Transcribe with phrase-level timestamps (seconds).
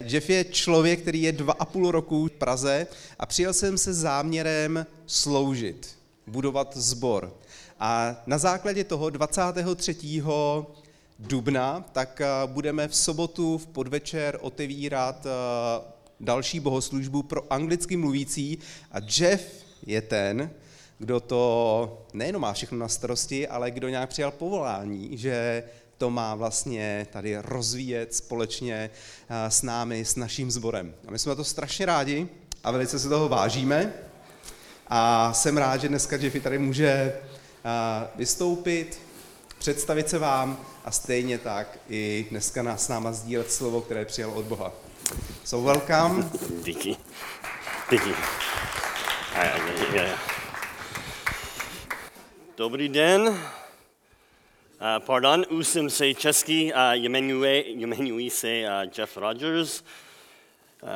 [0.00, 2.86] Jeff je člověk, který je dva a půl roku v Praze
[3.18, 7.36] a přijel jsem se záměrem sloužit, budovat sbor.
[7.80, 10.22] A na základě toho 23.
[11.18, 15.30] dubna tak eh, budeme v sobotu v podvečer otevírat eh,
[16.20, 18.58] další bohoslužbu pro anglicky mluvící
[18.92, 20.50] a Jeff je ten,
[20.98, 25.62] kdo to nejenom má všechno na starosti, ale kdo nějak přijal povolání, že
[25.98, 28.90] to má vlastně tady rozvíjet společně
[29.28, 30.94] eh, s námi, s naším sborem.
[31.08, 32.28] A my jsme to strašně rádi
[32.64, 33.92] a velice se toho vážíme.
[34.88, 39.00] A jsem rád, že dneska Jeffy tady může eh, vystoupit,
[39.58, 44.30] představit se vám a stejně tak i dneska nás s náma sdílet slovo, které přijal
[44.30, 44.72] od Boha.
[45.44, 46.30] So welcome.
[46.64, 46.96] Díky.
[47.90, 48.10] Díky.
[52.56, 53.38] Dobrý den.
[54.80, 59.84] Uh, pardon, už se česky uh, jmenuje, jmenuji se uh, Jeff Rogers.
[60.82, 60.88] Uh,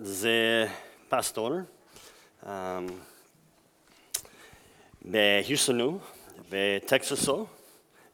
[0.00, 0.70] ze
[1.08, 1.66] pastor
[2.78, 3.02] um,
[5.04, 6.02] ve Houstonu,
[6.48, 7.48] ve Texasu,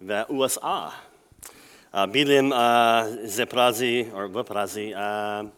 [0.00, 0.94] ve USA.
[1.94, 2.12] Uh,
[3.24, 5.48] ze Prazy, or v Praze, uh,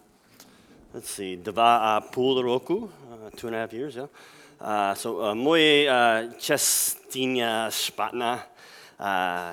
[0.95, 2.91] let's see, dva a půl roku,
[3.37, 4.09] two and a half years, yeah.
[4.61, 8.41] Uh, so uh, moje uh, čestina špatná,
[8.97, 9.53] uh,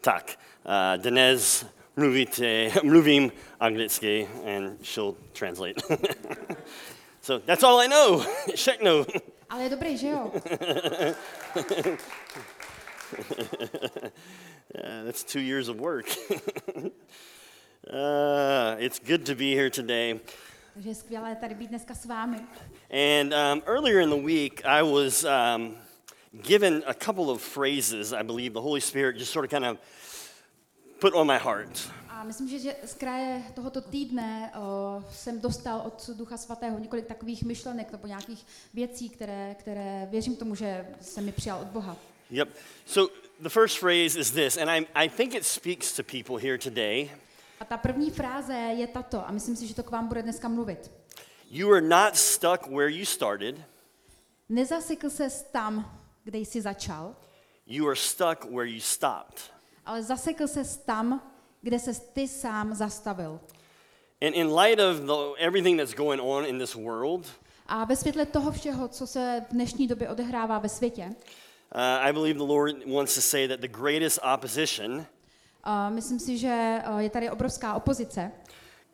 [0.00, 1.64] tak uh, dnes
[1.96, 5.80] mluvíte, mluvím anglicky and she'll translate.
[7.22, 8.24] so that's all I know.
[8.54, 9.06] Všechno.
[9.48, 10.32] Ale je dobrý, že jo?
[14.74, 16.06] yeah, that's two years of work.
[17.88, 20.20] uh, it's good to be here today.
[20.74, 22.36] Takže je skvělé tady být dneska s vámi.
[22.90, 25.76] And um, earlier in the week, I was um,
[26.32, 29.78] given a couple of phrases I believe the Holy Spirit just sort of kind of
[31.00, 31.90] put on my heart.
[32.08, 37.44] A myslím, že, z kraje tohoto týdne uh, jsem dostal od Ducha Svatého několik takových
[37.44, 41.96] myšlenek nebo nějakých věcí, které, které věřím tomu, že jsem mi přijal od Boha.
[42.30, 42.48] Yep.
[42.86, 46.58] So the first phrase is this, and I, I think it speaks to people here
[46.58, 47.10] today.
[47.62, 50.48] A ta první fráze je tato, a myslím si, že to k vám bude dneska
[50.48, 50.90] mluvit.
[51.50, 53.56] You are not stuck where you started,
[54.48, 57.16] Nezasekl se tam, kde jsi začal,
[57.66, 59.38] you are stuck where you stopped.
[59.86, 61.22] ale zasekl se tam,
[61.60, 63.40] kde se ty sám zastavil.
[64.26, 67.26] And in light of the, everything that's going on in this world,
[67.66, 71.04] A ve světle toho všeho, co se v dnešní době odehrává ve světě,
[71.74, 75.06] uh, I believe the Lord wants to say that the greatest opposition
[75.88, 78.32] myslím si, že uh, je tady obrovská opozice.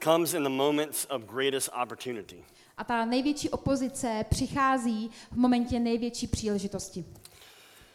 [0.01, 2.45] comes in the moments of greatest opportunity.
[2.77, 7.05] A ta největší opozice přichází v momentě největší příležitosti.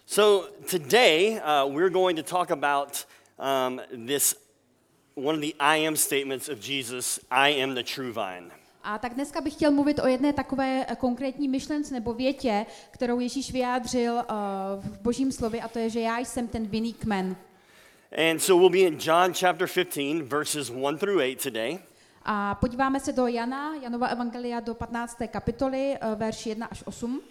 [0.06, 3.06] So today uh, we're going to talk about
[3.40, 4.36] um, this
[5.16, 8.52] one of the I am statements of Jesus I am the true vine.
[8.84, 13.20] A tak dneska bych chtěl mluvit o jedné takové eh, konkrétní myšlence nebo větě, kterou
[13.20, 14.24] Ježíš vyjádřil uh,
[14.80, 17.36] v božím slově, a to je, že já jsem ten vinný kmen.
[18.18, 21.80] And so we'll be in John chapter 15, verses 1 through 8 today.
[22.26, 25.28] A podíváme se do Jana, Janova Evangelia do 15.
[25.28, 27.22] kapitoly, uh, verš 1 až 8.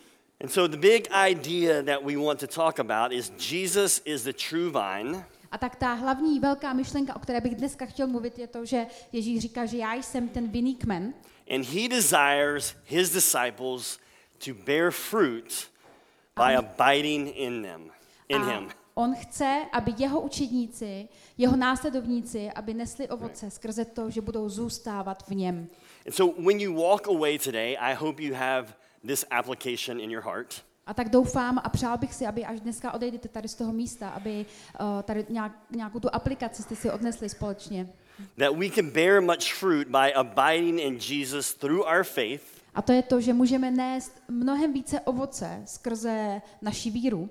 [0.41, 4.32] And so the big idea that we want to talk about is Jesus is the
[4.32, 8.47] true vine, A tak ta hlavní velká myšlenka, o které bych dneska chtěl mluvit, je
[8.47, 11.14] to, že Ježíš říká, že já jsem ten vinný kmen
[11.50, 13.99] and he desires his disciples
[14.38, 15.69] to bear fruit
[16.37, 17.91] by abiding in them,
[18.28, 18.69] in him.
[18.94, 21.08] On chce, aby jeho učedníci,
[21.38, 25.69] jeho následovníci, aby nesli ovoce skrze to, že budou zůstávat v něm.
[26.06, 28.66] And so when you walk away today, I hope you have
[29.06, 30.62] this application in your heart.
[30.86, 34.08] A tak doufám a přál bych si, aby až dneska odejdete tady z toho místa,
[34.08, 34.47] aby
[34.81, 37.88] uh, tady nějak, nějakou tu aplikaci jste si odnesli společně.
[38.38, 42.92] That we can bear much fruit by abiding in Jesus through our faith A to
[42.92, 47.31] je to, že můžeme nést mnohem více ovoce skrze naši víru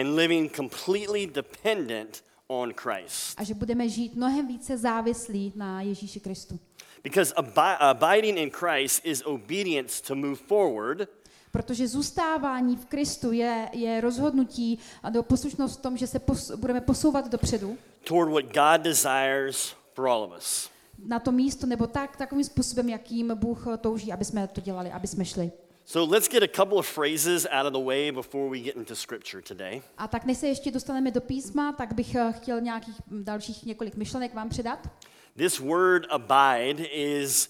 [0.00, 3.34] and living completely dependent on Christ.
[3.36, 6.58] a že budeme žít mnohem více závislí na Ježíši Kristu.
[7.02, 11.08] Because abi- abiding in Christ is obedience to move forward
[11.50, 16.50] Protože zůstávání v Kristu je, je rozhodnutí a do poslušnost v tom, že se pos,
[16.50, 20.70] budeme posouvat dopředu toward what God desires for all of us.
[21.06, 25.06] na to místo, nebo tak, takovým způsobem, jakým Bůh touží, aby jsme to dělali, aby
[25.06, 25.52] jsme šli.
[25.84, 28.94] So let's get a couple of phrases out of the way before we get into
[28.94, 29.82] scripture today.
[29.98, 33.96] A tak než se ještě dostaneme do písma, tak bych eh, chtěl nějakých dalších několik
[33.96, 34.88] myšlenek vám předat.
[35.36, 37.48] This word abide is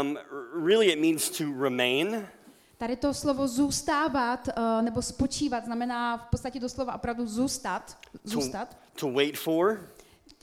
[0.00, 0.18] um,
[0.64, 2.26] really it means to remain,
[2.80, 8.76] Tady to slovo zůstávat eh, nebo spočívat znamená v podstatě doslova opravdu zůstat, to, zůstat,
[9.00, 9.80] to wait for,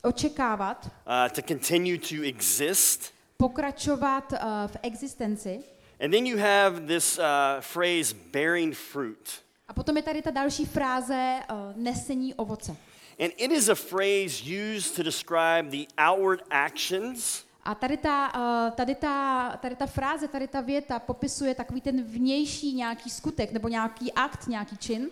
[0.04, 3.14] očekávat, uh, to continue to exist.
[3.38, 4.38] pokračovat uh,
[4.68, 5.64] v existenci.
[6.00, 9.42] And then you have this uh, phrase, bearing fruit.
[9.68, 12.72] A potom je tady ta další fráze uh, nesení ovoce.
[13.20, 18.72] And it is a phrase used to describe the outward actions A tady ta, uh,
[18.76, 23.68] tady, ta, tady ta fráze, tady ta věta popisuje takový ten vnější nějaký skutek nebo
[23.68, 25.10] nějaký akt, nějaký čin,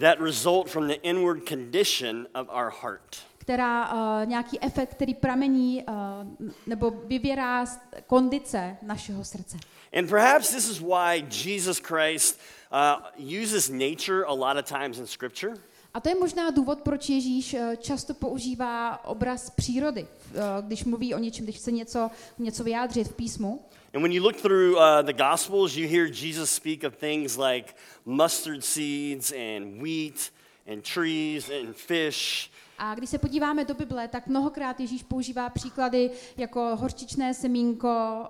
[0.00, 3.16] that result from the inward condition of our heart.
[3.38, 9.56] která uh, nějaký efekt, který pramení uh, nebo vyvěrá z kondice našeho srdce.
[9.92, 12.38] And perhaps this is why Jesus Christ
[12.70, 15.54] uh, uses nature a lot of times in Scripture.
[15.94, 21.14] A to je možná důvod, proč Ježíš eh, často používá obraz přírody, eh, když mluví
[21.14, 23.60] o něčem, když chce něco, něco vyjádřit v písmu.
[23.94, 27.74] And when you look through uh, the Gospels, you hear Jesus speak of things like
[28.04, 30.30] mustard seeds and wheat
[30.72, 32.50] and trees and fish.
[32.78, 38.24] A když se podíváme do Bible, tak mnohokrát Ježíš používá příklady jako horčičné semínko,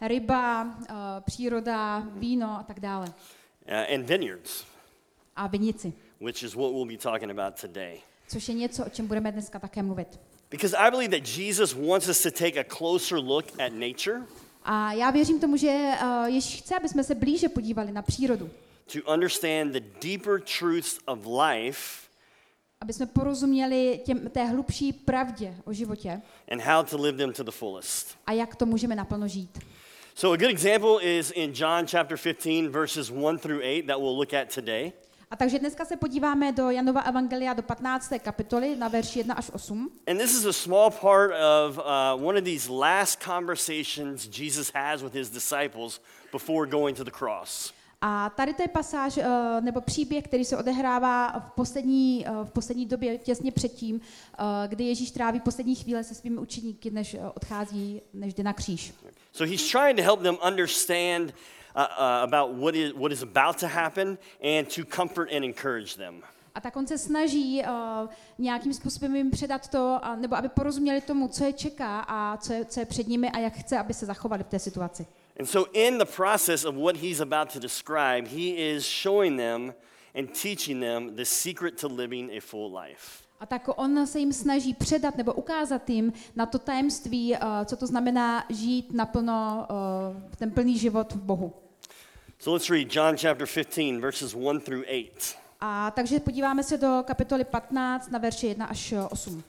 [0.00, 0.74] ryba,
[1.20, 3.06] příroda, víno a tak dále.
[3.06, 4.64] uh, and vineyards,
[5.36, 8.00] A vinici, which is what we'll be talking about today.
[8.28, 10.20] což je něco, o čem budeme dneska také mluvit.
[10.50, 14.22] Because I believe that Jesus wants us to take a closer look at nature
[14.64, 18.50] A já věřím tomu, že uh, Ježíš chce, aby jsme se blíže podívali na přírodu,
[18.92, 22.07] to understand the deeper truths of life
[22.80, 26.22] aby jsme porozuměli těm, té hlubší pravdě o životě
[26.52, 28.16] and how to live them to the fullest.
[28.26, 29.58] a jak to můžeme naplno žít.
[30.14, 34.16] So, a good example is in John chapter 15, verses 1 through 8, that we'll
[34.16, 34.92] look at today.
[35.30, 38.12] A takže dneska se podíváme do Janova Evangelia do 15.
[38.18, 39.90] kapitoly na verši 1 až 8.
[40.06, 45.02] And this is a small part of uh, one of these last conversations Jesus has
[45.02, 46.00] with his disciples
[46.32, 47.72] before going to the cross.
[48.00, 52.50] A tady to je pasáž, eh, nebo příběh, který se odehrává v poslední, eh, v
[52.50, 54.00] poslední době, těsně předtím,
[54.38, 58.94] eh, kdy Ježíš tráví poslední chvíle se svými učeníky, než odchází, než jde na kříž.
[59.32, 63.60] So he's trying to help them understand uh, uh, about what is, what is about
[63.60, 64.18] to happen
[64.58, 66.22] and to comfort and encourage them.
[66.54, 68.08] A tak on se snaží uh,
[68.38, 72.52] nějakým způsobem jim předat to, a, nebo aby porozuměli tomu, co je čeká a co
[72.52, 75.06] je, co je před nimi a jak chce, aby se zachovali v té situaci.
[75.38, 79.72] And so, in the process of what he's about to describe, he is showing them
[80.14, 83.22] and teaching them the secret to living a full life.
[83.40, 87.76] A tak on se jim snaží předat nebo ukázat jim na to tajemství, uh, co
[87.76, 91.52] to znamená žít naplno uh, ten plný život v Bohu.
[92.38, 95.38] So let's read John chapter 15, verses 1 through 8.
[95.60, 99.44] A takže podíváme se do kapitoly 15 na verše 1 až 8.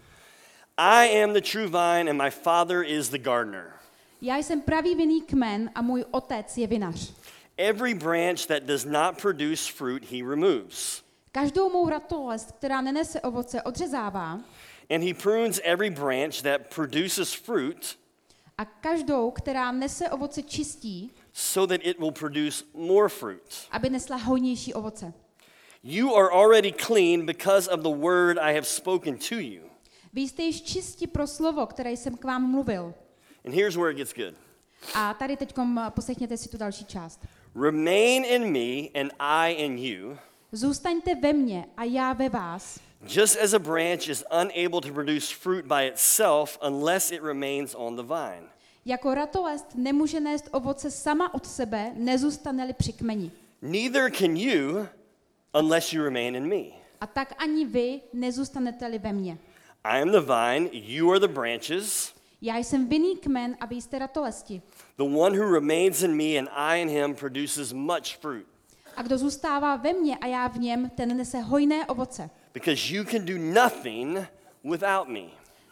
[0.77, 3.78] I am the true vine, and my Father is the gardener.
[4.21, 7.13] Já jsem pravý vinný kmen a můj otec je vinař.
[7.57, 11.03] Every branch that does not produce fruit, he removes.
[11.31, 14.39] Každou mou ratolest, která nenese ovoce, odřezává
[14.95, 17.99] And he prunes every branch that produces fruit
[18.57, 23.67] a každou, která nese ovoce, čistí, so that it will produce more fruit.
[23.71, 25.13] aby nesla hojnější ovoce.
[25.83, 29.61] You are already clean because of the word I have spoken to you.
[30.13, 32.93] Vy jste již čisti pro slovo, které jsem k vám mluvil.
[33.49, 34.35] And here's where it gets good.
[34.95, 37.19] A tady teď eh, poslechněte si tu další část.
[37.55, 40.17] Remain in me, and I in you.
[40.51, 42.79] Zůstaňte ve mně a já ve vás.
[43.07, 47.95] Just as a branch is unable to produce fruit by itself unless it remains on
[47.95, 48.43] the vine.
[48.85, 53.31] Jako ratolest nemůže nést ovoce sama od sebe, nezůstane-li při kmeni.
[53.61, 54.87] Neither can you
[55.59, 56.63] unless you remain in me.
[57.01, 59.37] A tak ani vy nezůstanete-li ve mně.
[59.83, 62.18] I am the vine, you are the branches.
[62.41, 64.61] Já jsem vinný kmen a vy jste ratolesti.
[64.97, 68.45] The one who remains in me and I in him produces much fruit.
[68.95, 72.29] A kdo zůstává ve mně a já v něm, ten nese hojné ovoce.
[72.53, 74.17] Because you can do nothing
[74.63, 75.21] without me.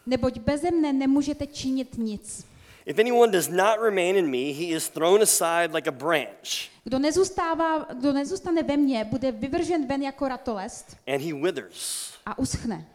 [0.05, 2.45] Neboť beze mne nemůžete činit nic.
[2.85, 6.99] If anyone does not remain in me, he is thrown aside like a branch, Kdo,
[6.99, 12.11] nezůstává, kdo nezůstane ve mně, bude vyvržen ven jako ratolest and he withers.
[12.25, 12.85] a uschne.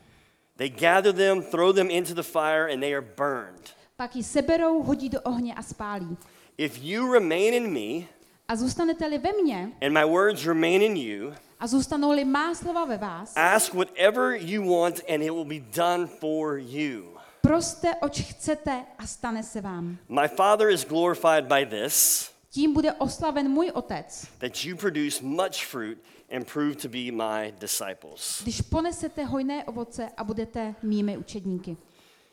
[0.63, 3.75] They gather them, throw them into the fire, and they are burned.
[3.97, 6.17] Pak ji seberou, hodí do ohně a spálí.
[6.59, 8.07] If you remain in me,
[8.49, 12.97] A zůstanete-li ve mně and my words remain in you, a zůstanou-li má slova ve
[12.99, 17.17] vás, ask whatever you want, and it will be done for you.
[17.41, 19.97] proste, oč chcete a stane se vám.
[20.09, 25.67] My Father is glorified by this, Tím bude oslaven můj otec, that you produce much
[25.67, 25.99] fruit
[26.37, 28.43] and prove to be my disciples.
[28.43, 31.77] když ponesete hojné ovoce a budete mými učedníky.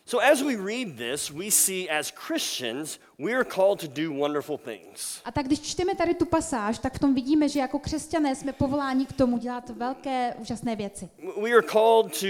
[0.05, 4.57] So, as we read this, we see as Christians, we are called to do wonderful
[4.57, 5.21] things.
[5.25, 8.53] A tak když čteme tady tu pasáž, tak v tom vidíme, že jako křesťané jsme
[8.53, 11.09] povoláni k tomu dělat velké, úžasné věci.
[11.41, 12.27] We are called to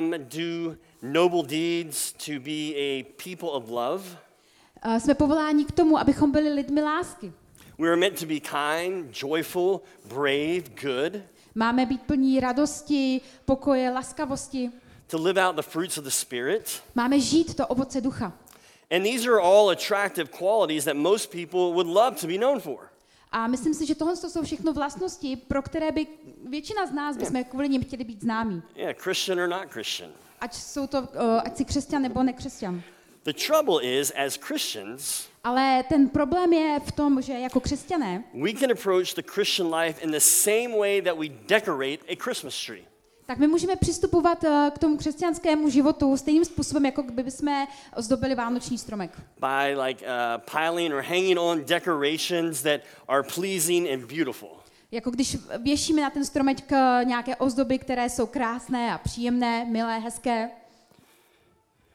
[0.00, 4.02] um, do noble deeds, to be a people of love.
[4.86, 7.32] Uh, jsme povoláni k tomu, abychom byli lidmi lásky.
[7.78, 11.22] We are meant to be kind, joyful, brave, good,
[11.54, 14.70] Máme být plní radosti, pokoje, laskavosti.
[15.06, 16.82] to live out the fruits of the Spirit.
[16.94, 18.32] Máme žít to ovoce ducha.
[18.90, 22.88] And these are all attractive qualities that most people would love to be known for.
[23.32, 26.06] A myslím si, že tohle jsou všechno vlastnosti, pro které by
[26.48, 28.62] většina z nás bychom kvůli nim chtěli být známí.
[28.74, 30.10] Yeah, Christian or not Christian.
[30.40, 31.06] Ať, jsou to, uh,
[31.44, 32.82] ať si křesťan nebo nekřesťan.
[33.24, 38.52] The trouble is, as Christians, Ale ten problém je v tom, že jako křesťané, we
[38.52, 42.82] can approach the Christian life in the same way that we decorate a Christmas tree.
[43.26, 48.34] tak my můžeme přistupovat uh, k tomu křesťanskému životu stejným způsobem, jako kdyby jsme zdobili
[48.34, 49.10] vánoční stromek.
[49.40, 54.50] by like uh, piling or hanging on decorations that are pleasing and beautiful.
[54.90, 59.98] Jako když věšíme na ten stromeček eh, nějaké ozdoby, které jsou krásné a příjemné, milé,
[59.98, 60.50] hezké.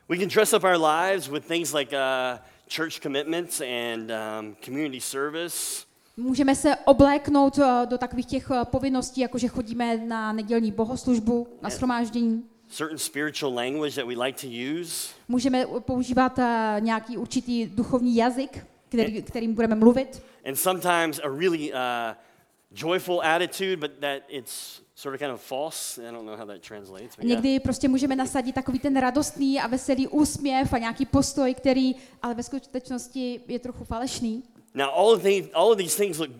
[0.10, 2.38] We can dress up our lives with things like uh,
[2.70, 5.86] church commitments and um, community service.
[6.18, 11.48] Můžeme se obléknout eh, do takových těch eh, povinností, jako že chodíme na nedělní bohoslužbu,
[11.62, 12.44] na shromáždění.
[12.70, 14.48] certain spiritual language that we like to
[14.82, 15.14] use.
[15.28, 20.24] Můžeme používat eh, nějaký určitý duchovní jazyk, který, kterým budeme mluvit.
[20.46, 21.78] And sometimes a really uh,
[22.72, 25.98] joyful attitude, but that it's sort of kind of false.
[26.00, 27.16] I don't know how that translates.
[27.16, 27.36] But yeah.
[27.36, 32.34] Někdy prostě můžeme nasadit takový ten radostný a veselý úsměv a nějaký postoj, který ale
[32.34, 34.44] ve skutečnosti je trochu falešný.
[34.74, 36.32] Now, all of, the, all of these things look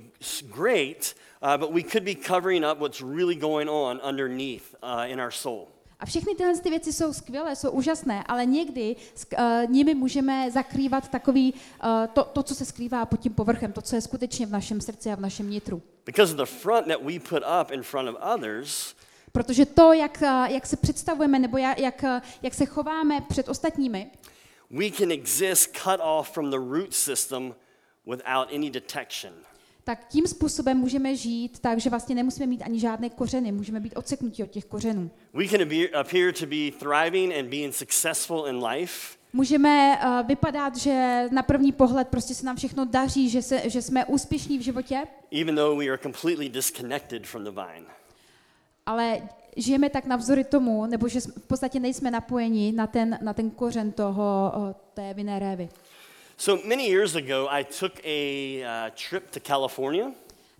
[0.56, 5.20] great, uh, but we could be covering up what's really going on underneath uh, in
[5.20, 5.68] our soul.
[6.00, 10.52] A všechny tyhle ty věci jsou skvělé, jsou úžasné, ale někdy s uh, nimi můžeme
[10.52, 14.46] zakrývat takový, uh, to, to, co se skrývá pod tím povrchem, to, co je skutečně
[14.46, 15.82] v našem srdci a v našem nitru.
[16.06, 18.96] Because of the front that we put up in front of others,
[19.32, 23.50] Protože to, jak, uh, jak se představujeme nebo jak, jak, uh, jak se chováme před
[23.50, 24.12] ostatními,
[24.70, 27.56] we can exist cut off from the root system
[28.06, 29.34] without any detection.
[29.88, 33.96] Tak tím způsobem můžeme žít tak, že vlastně nemusíme mít ani žádné kořeny, můžeme být
[33.96, 35.12] odseknutí od těch kořenů.
[35.34, 35.62] We can
[36.00, 41.72] appear, to be thriving and being successful in life, Můžeme uh, vypadat, že na první
[41.72, 45.04] pohled prostě se nám všechno daří, že, se, že jsme úspěšní v životě,
[45.42, 47.88] even though we are completely disconnected from the vine.
[48.86, 49.22] ale
[49.58, 53.92] žijeme tak navzory tomu, nebo že v podstatě nejsme napojeni na ten, na ten kořen
[53.92, 55.70] toho, uh, té vinné révy.
[56.38, 60.12] So many years ago, I took a uh, trip to California.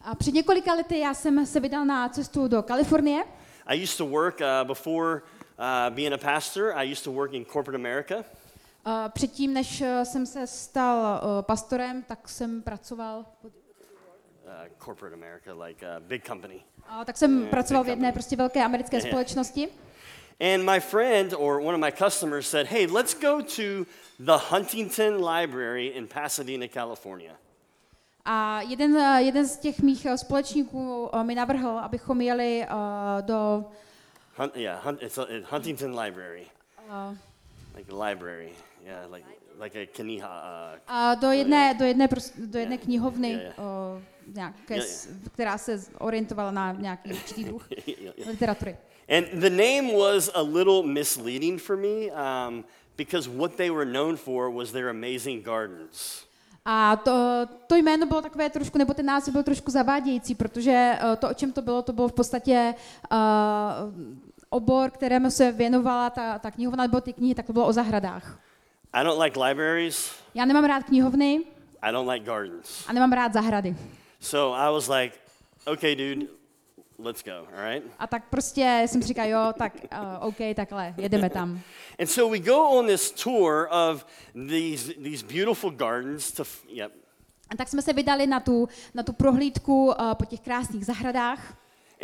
[0.02, 3.24] A před několika lety já jsem se vydal na cestu do Kalifornie.
[3.66, 6.74] I used to work uh, before uh, being a pastor.
[6.76, 8.16] I used to work in corporate America.
[8.18, 13.26] Uh, Předtím, než uh, jsem se stal uh, pastorem, tak jsem pracoval,
[14.48, 14.54] Uh,
[14.86, 16.56] corporate America, like a big company.
[17.00, 18.14] uh, tak jsem Yeah, pracoval v jedné company.
[18.14, 19.08] prostě velké americké Yeah.
[19.10, 19.68] společnosti.
[20.40, 23.86] And my friend or one of my customers said, "Hey, let's go to
[24.20, 27.32] the Huntington Library in Pasadena, California."
[28.26, 33.26] A jeden, uh, jeden z těch mých uh, společníků uh, mi navrhl, abychom jeli uh,
[33.26, 33.66] do,
[34.38, 36.48] Hun- yeah, hun- it's a, a Huntington Library,
[36.90, 37.16] uh,
[37.76, 38.52] like a library.
[38.86, 39.26] Yeah, like
[39.60, 40.28] like a kniha.
[40.28, 42.86] Uh, a do jedné, do jedné, pros- do jedné Yeah.
[42.86, 43.60] knihovny, Yeah, yeah.
[43.60, 44.02] uh,
[44.36, 48.28] nějaké, Yeah, s- která se orientovala na nějaký určitý druh yeah, yeah.
[48.30, 48.78] literatury.
[49.10, 52.64] And the name was a little misleading for me um,
[52.98, 56.24] because what they were known for was their amazing gardens.
[56.66, 57.12] A to,
[57.68, 61.34] to jméno bylo takové trošku, nebo ten název byl trošku zavádějící, protože uh, to, o
[61.34, 62.74] čem to bylo, to bylo v podstatě
[63.12, 63.18] uh,
[64.50, 68.40] obor, kterému se věnovala ta, ta knihovna nebo ty knihy, tak to bylo o zahradách.
[68.94, 70.12] I don't like libraries.
[70.36, 71.44] Já nemám rád knihovny
[71.82, 72.86] I don't like gardens.
[72.88, 73.76] a nemám rád zahrady.
[74.20, 75.16] So I was like,
[75.66, 76.28] okay, dude,
[77.00, 77.84] let's go, all right?
[78.00, 81.60] A tak prostě jsem si říkal, jo, tak uh, OK, takhle, jedeme tam.
[82.00, 84.06] And so we go on this tour of
[84.48, 86.92] these, these beautiful gardens to, yep.
[87.50, 91.58] A tak jsme se vydali na tu, na tu prohlídku uh, po těch krásných zahradách.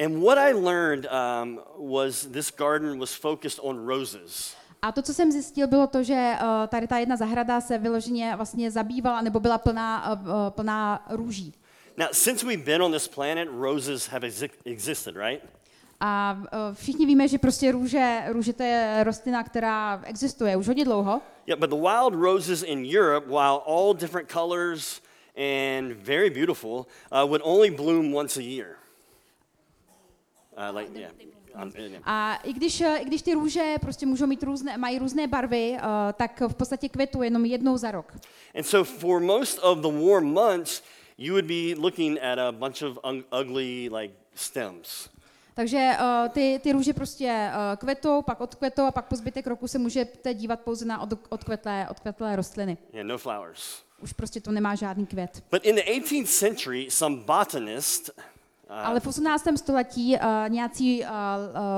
[0.06, 1.60] And what I learned um,
[1.92, 4.56] was this garden was focused on roses.
[4.82, 8.36] A to, co jsem zjistil, bylo to, že uh, tady ta jedna zahrada se vyloženě
[8.36, 11.54] vlastně zabývala, nebo byla plná, uh, plná růží.
[11.98, 15.42] Now, since we've been on this planet, roses have exi- existed, right?
[16.00, 16.38] A
[16.74, 21.22] všichni víme, že prostě růže, růže to je rostlina, která existuje už hodně dlouho.
[21.48, 25.02] Yeah, but the wild roses in Europe, while all different colors
[25.36, 28.68] and very beautiful, uh, would only bloom once a year.
[30.58, 31.12] Uh, like, yeah.
[31.64, 31.72] Um.
[32.04, 35.80] A i když, i když ty růže prostě můžou mít různé, mají různé barvy, uh,
[36.14, 38.14] tak v podstatě kvetu jenom jednou za rok.
[38.56, 40.84] And so, for most of the warm months,
[41.18, 42.98] you would be looking at a bunch of
[43.32, 45.10] ugly, like, stems.
[45.56, 49.68] Takže uh, ty, ty růže prostě uh, kvetou, pak odkvetou a pak po zbytek roku
[49.68, 52.78] se můžete dívat pouze na od, odkvetlé, odkvetlé rostliny.
[52.94, 53.84] Yeah, no flowers.
[54.02, 55.44] Už prostě to nemá žádný květ.
[55.52, 58.10] But in the 18th century, some botanist,
[58.70, 59.48] Ale v 18.
[59.56, 61.14] století uh, nějací uh, uh,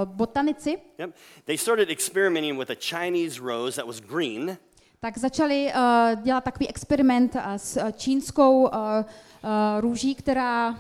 [0.06, 1.16] botanici yep,
[1.46, 4.58] they started experimenting with a Chinese rose that was green,
[5.06, 10.80] tak začali uh, dělat takový experiment uh, s uh, čínskou uh, uh, růží, která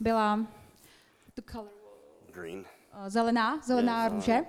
[0.00, 0.40] byla
[1.36, 1.68] the color,
[2.32, 2.64] green, uh,
[3.08, 4.40] zelená, zelená růže.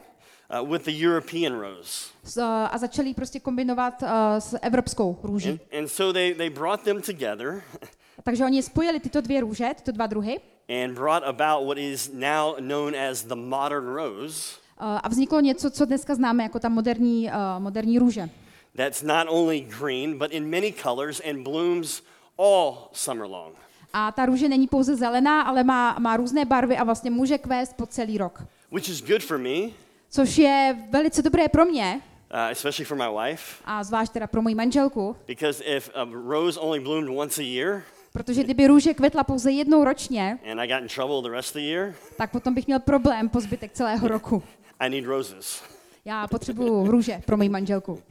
[0.61, 2.09] uh, with the European rose.
[2.23, 4.09] S, uh, a začali prostě kombinovat uh,
[4.39, 5.49] s evropskou růží.
[5.49, 7.63] And, and so they, they brought them together
[8.23, 10.39] Takže oni spojili tyto dvě růže, tyto dva druhy,
[10.83, 14.57] and brought about what is now known as the modern rose.
[14.81, 18.29] uh, a vzniklo něco, co dneska známe jako ta moderní, uh, moderní růže.
[18.77, 22.03] That's not only green, but in many colors and blooms
[22.37, 23.55] all summer long.
[23.93, 27.75] A ta růže není pouze zelená, ale má, má různé barvy a vlastně může kvést
[27.75, 28.43] po celý rok.
[28.71, 29.69] Which is good for me,
[30.09, 32.01] Což je velice dobré pro mě,
[32.33, 36.59] uh, especially for my wife, a zvlášť teda pro moji manželku, because if a rose
[36.59, 40.81] only bloomed once a year protože kdyby růže kvetla pouze jednou ročně, and I got
[40.81, 44.07] in trouble the rest of the year, tak potom bych měl problém po zbytek celého
[44.07, 44.43] roku.
[44.79, 45.63] I need roses.
[46.05, 48.03] Já potřebuju růže pro moji manželku.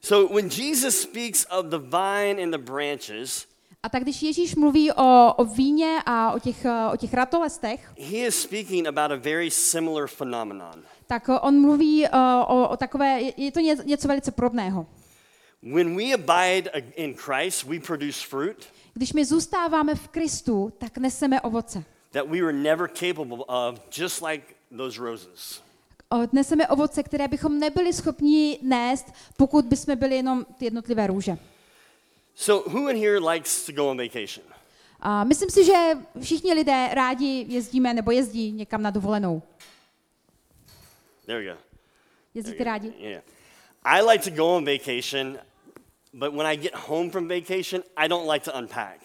[0.00, 3.46] So when Jesus speaks of the vine and the branches,
[3.82, 8.16] A tak když Ježíš mluví o, o víně a o těch, o těch ratolestech, he
[8.26, 10.82] is speaking about a very similar phenomenon.
[11.06, 12.10] tak on mluví eh,
[12.46, 14.86] o, o takové, je- to ně- něco velice podobného.
[15.62, 21.40] When we abide in Christ, we produce fruit Když my zůstáváme v Kristu, tak neseme
[21.40, 21.84] ovoce.
[22.12, 24.42] that we were never capable of, just like
[24.76, 25.62] those roses.
[26.32, 31.36] Neseme ovoce, které bychom nebyli schopni nést, pokud bychom byli jenom ty jednotlivé růže.
[32.34, 34.46] So, who in here likes to go on vacation?
[35.00, 39.42] A myslím si, že všichni lidé rádi jezdíme nebo jezdí někam na dovolenou.
[41.26, 41.60] There we go.
[42.34, 42.92] Jezdíte rádi?
[42.98, 43.22] Yeah.
[43.84, 45.38] I like to go on vacation,
[46.12, 49.00] but when I get home from vacation, I don't like to unpack.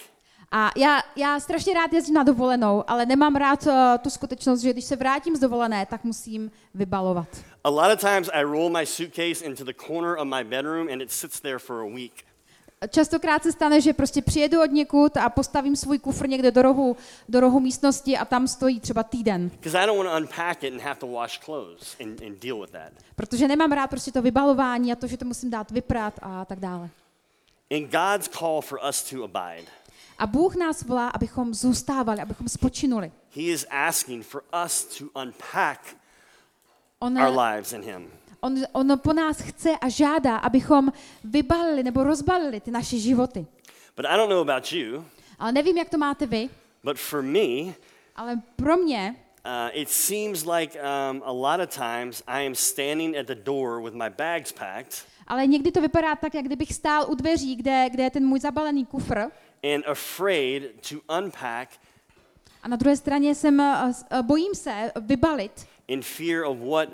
[0.55, 4.73] A já, já strašně rád jezdím na dovolenou, ale nemám rád uh, tu skutečnost, že
[4.73, 7.27] když se vrátím z dovolené, tak musím vybalovat.
[7.63, 11.01] A lot of times I roll my suitcase into the corner of my bedroom and
[11.01, 12.13] it sits there for a week.
[12.89, 16.97] Častokrát se stane, že prostě přijedu od někud a postavím svůj kufr někde do rohu,
[17.29, 19.49] do rohu místnosti a tam stojí třeba týden.
[19.49, 22.61] Because I don't want to unpack it and have to wash clothes and, and deal
[22.61, 22.91] with that.
[23.15, 26.59] Protože nemám rád prostě to vybalování a to, že to musím dát vyprat a tak
[26.59, 26.89] dále.
[27.71, 29.82] And God's call for us to abide.
[30.17, 33.11] A Bůh nás volá, abychom zůstávali, abychom spočinuli.
[33.35, 35.79] He is asking for us to unpack
[36.99, 38.11] On, our lives in Him.
[38.41, 40.91] on, on po nás chce a žádá, abychom
[41.23, 43.45] vybalili nebo rozbalili ty naše životy.
[43.95, 45.05] But I don't know about you,
[45.39, 46.49] Ale nevím, jak to máte vy,
[46.83, 47.73] but for me,
[48.15, 53.17] ale pro mě uh, it seems like um, a lot of times I am standing
[53.17, 57.05] at the door with my bags packed Ale někdy to vypadá tak, jak kdybych stál
[57.09, 59.19] u dveří, kde, kde je ten můj zabalený kufr
[59.63, 61.69] and afraid to unpack
[62.63, 66.89] a na druhé straně jsem, eh, eh, bojím se vybalit in fear of what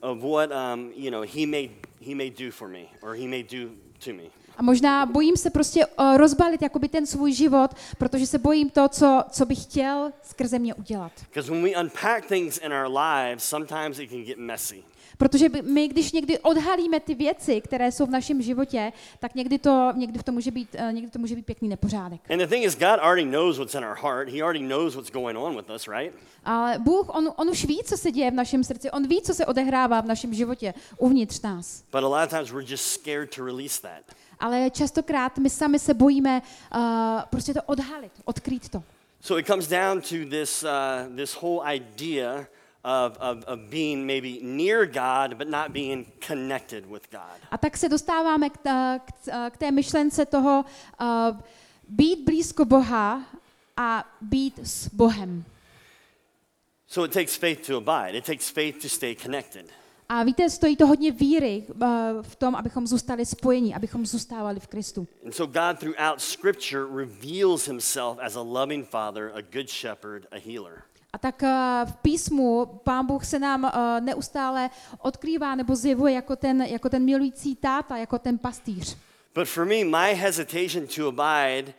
[0.00, 1.70] of what um, you know he may
[2.06, 3.70] he may do for me or he may do
[4.04, 4.22] to me.
[4.56, 8.88] a možná bojím se prostě eh, rozbalit jakoby ten svůj život, protože se bojím to,
[8.88, 11.12] co, co bych chtěl skrze mě udělat.
[11.20, 14.84] Because when we unpack things in our lives, sometimes it can get messy.
[15.18, 19.92] Protože my, když někdy odhalíme ty věci, které jsou v našem životě, tak někdy to,
[19.96, 22.20] někdy to může být, eh, někdy to může být pěkný nepořádek.
[22.30, 24.28] And the thing is, God already knows what's in our heart.
[24.28, 26.14] He already knows what's going on with us, right?
[26.44, 29.34] Ale Bůh, on, on už ví, co se děje v našem srdci, on ví, co
[29.34, 31.82] se odehrává v našem životě uvnitř nás.
[31.92, 34.16] But a lot of times we're just scared to release that.
[34.40, 36.42] Ale častokrát my sami se bojíme
[36.74, 36.80] uh,
[37.30, 38.82] prostě to odhalit, odkrýt to.
[39.20, 42.46] So it comes down to this uh, this whole idea
[42.88, 47.40] of, of, of being maybe near God, but not being connected with God.
[47.50, 50.64] A tak se dostáváme k, ta- k, k té myšlence toho
[51.00, 51.06] uh,
[51.88, 53.24] být blízko Boha
[53.76, 55.44] a být s Bohem.
[56.86, 58.18] So it takes faith to abide.
[58.18, 59.66] It takes faith to stay connected.
[60.08, 61.88] A víte, stojí to hodně víry uh,
[62.22, 65.06] v tom, abychom zůstali spojení, abychom zůstávali v Kristu.
[65.24, 70.38] And so God throughout scripture reveals himself as a loving father, a good shepherd, a
[70.38, 70.82] healer.
[71.12, 71.48] A tak uh,
[71.90, 77.04] v písmu Pán Bůh se nám uh, neustále odkrývá nebo zjevuje jako ten, jako ten
[77.04, 78.96] milující táta, jako ten pastýř.
[79.34, 81.74] But for me, my hesitation to abide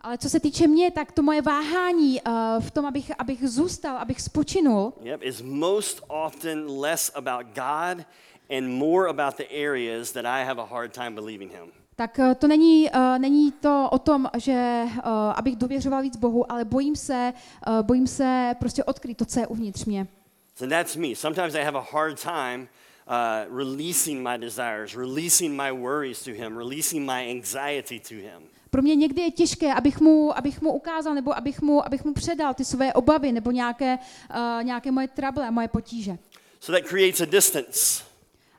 [0.00, 3.96] Ale co se týče mě, tak to moje váhání uh, v tom, abych, abych zůstal,
[3.96, 8.06] abych spočinul, yep, is most often less about God
[8.50, 11.77] and more about the areas that I have a hard time believing him.
[11.98, 15.00] Tak eh, to není, uh, není to o tom, že uh,
[15.34, 17.32] abych důvěřoval víc Bohu, ale bojím se,
[17.68, 20.06] uh, bojím se prostě odkryt to, co je uvnitř mě.
[20.54, 21.14] So that's me.
[21.14, 22.68] Sometimes I have a hard time
[23.06, 28.42] uh, releasing my desires, releasing my worries to him, releasing my anxiety to him.
[28.70, 32.12] Pro mě někdy je těžké, abych mu, abych mu ukázal nebo abych mu, abych mu
[32.12, 33.98] předal ty své obavy nebo nějaké,
[34.30, 36.18] uh, nějaké moje trable a moje potíže.
[36.60, 38.07] So that creates a distance.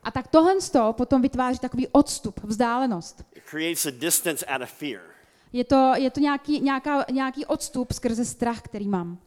[0.04, 3.24] A tak tohle z toho potom vytváří takový odstup, vzdálenost.
[5.54, 9.18] Je to, je to nějaký, nějaká, nějaký odstup skrze strach, který mám.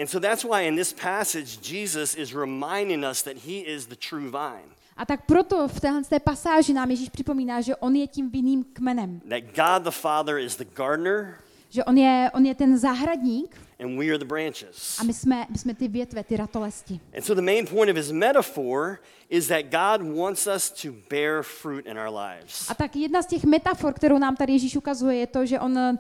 [4.97, 8.65] A tak proto v téhle té pasáži nám Ježíš připomíná, že on je tím vinným
[8.73, 9.21] kmenem.
[9.29, 13.99] that God the Father is the gardener, Že on je, on je ten zahradník and
[13.99, 14.99] we are the branches.
[15.01, 17.01] a my jsme, my jsme ty větve, ty ratolesti.
[17.17, 21.43] And so the main point of his metaphor is that God wants us to bear
[21.43, 22.71] fruit in our lives.
[22.71, 25.79] A tak jedna z těch metafor, kterou nám tady Ježíš ukazuje, je to, že on
[25.79, 25.97] uh,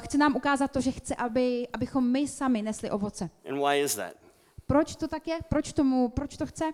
[0.00, 3.30] chce nám ukázat to, že chce, aby, abychom my sami nesli ovoce.
[3.48, 4.14] And why is that?
[4.66, 5.38] Proč to tak je?
[5.48, 6.72] Proč, tomu, proč to chce?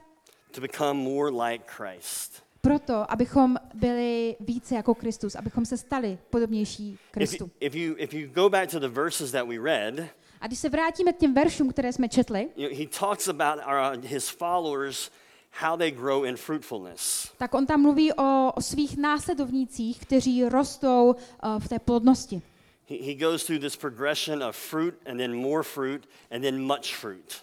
[0.51, 2.43] To become more like Christ.
[2.61, 7.51] Proto, abychom byli více jako Kristus, abychom se stali podobnější Kristu.
[7.61, 10.09] if, you, if you go back to the verses that we read,
[10.43, 14.29] A když se vrátíme k těm veršům, které jsme četli, he talks about our, his
[14.29, 15.11] followers,
[15.51, 17.33] how they grow in fruitfulness.
[17.39, 22.43] tak on tam mluví o, o svých následovnících, kteří rostou uh, v té plodnosti.
[22.89, 26.97] He, he goes through this progression of fruit and then more fruit and then much
[26.97, 27.37] fruit.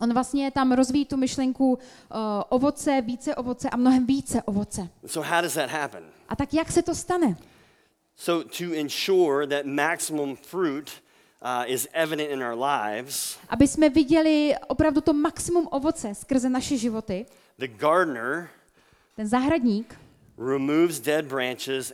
[0.00, 1.78] On vlastně tam rozvíjí tu myšlenku uh,
[2.48, 4.88] ovoce, více ovoce a mnohem více ovoce.
[5.06, 6.04] So how does that happen?
[6.28, 7.36] A tak jak se to stane?
[8.16, 10.90] So to ensure that maximum fruit
[11.42, 16.76] uh, is evident in our lives, Aby jsme viděli opravdu to maximum ovoce skrze naše
[16.76, 17.26] životy,
[17.58, 18.48] the gardener
[19.16, 19.98] ten zahradník,
[20.38, 21.92] removes dead branches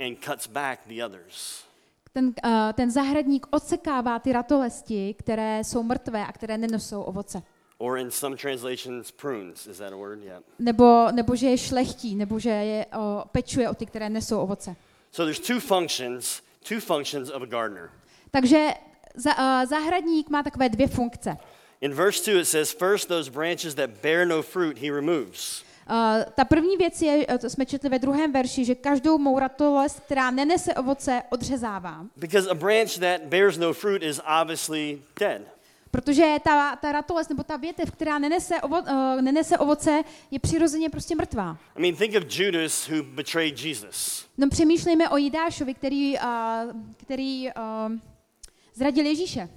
[0.00, 1.64] and cuts back the others.
[2.12, 7.42] ten, uh, ten zahradník odsekává ty ratolesti, které jsou mrtvé a které nenosou ovoce.
[7.78, 9.66] Or in some translations, prunes.
[9.66, 10.22] Is that a word?
[10.22, 10.42] Yeah.
[10.58, 14.76] Nebo, nebo že je šlechtí, nebo že je o, pečuje o ty, které nesou ovoce.
[15.12, 17.90] So there's two functions, two functions of a gardener.
[18.30, 18.68] Takže
[19.14, 21.36] za, uh, zahradník má takové dvě funkce.
[21.80, 25.62] In verse 2, it says, First, those branches that bear no fruit, he removes.
[25.90, 29.38] Uh, ta první věc je, uh, to jsme četli ve druhém verši, že každou mou
[29.38, 32.06] ratolest, která nenese ovoce, odřezává.
[32.16, 35.42] Because a branch that bears no fruit is obviously dead.
[35.90, 40.90] Protože ta, ta ratolest nebo ta větev, která nenese, ovo, uh, nenese ovoce, je přirozeně
[40.90, 41.56] prostě mrtvá.
[41.76, 44.26] I mean, think of Judas who betrayed Jesus.
[44.38, 46.24] No přemýšlejme o Jidášovi, který, uh,
[46.96, 47.92] který uh,
[48.76, 49.48] zradil Ježíše.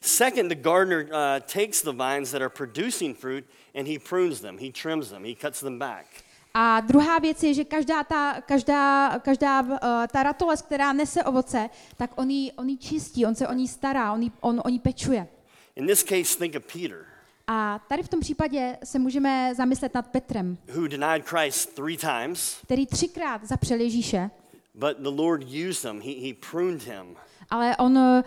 [0.00, 4.58] Second, the gardener uh, takes the vines that are producing fruit and he prunes them,
[4.58, 6.06] he trims them, he cuts them back.
[6.54, 9.78] A druhá věc je, že každá ta, každá, každá uh,
[10.12, 13.68] ta ratolest, která nese ovoce, tak on ji, on ji čistí, on se o ní
[13.68, 15.28] stará, on, ji, on o ní pečuje.
[15.76, 17.06] In this case, think of Peter,
[17.46, 22.58] A tady v tom případě se můžeme zamyslet nad Petrem, who denied Christ three times,
[22.62, 24.30] který třikrát zapřel Ježíše,
[24.74, 27.16] but the Lord used him, he, he pruned him.
[27.50, 28.22] Ale on, uh,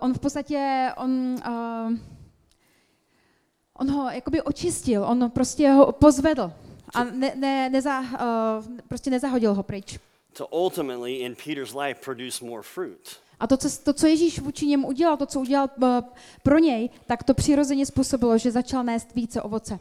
[0.00, 1.92] on v podstatě, on, uh,
[3.78, 6.52] on ho jakoby očistil, on prostě ho pozvedl
[6.94, 8.06] a ne, ne, neza, uh,
[8.88, 9.98] prostě nezahodil ho pryč.
[10.32, 13.16] to ultimately in Peter's life produce more fruit.
[13.40, 15.88] A to co, to, co Ježíš vůči němu udělal, to, co udělal uh,
[16.42, 19.78] pro něj, tak to přirozeně způsobilo, že začal nést více ovoce.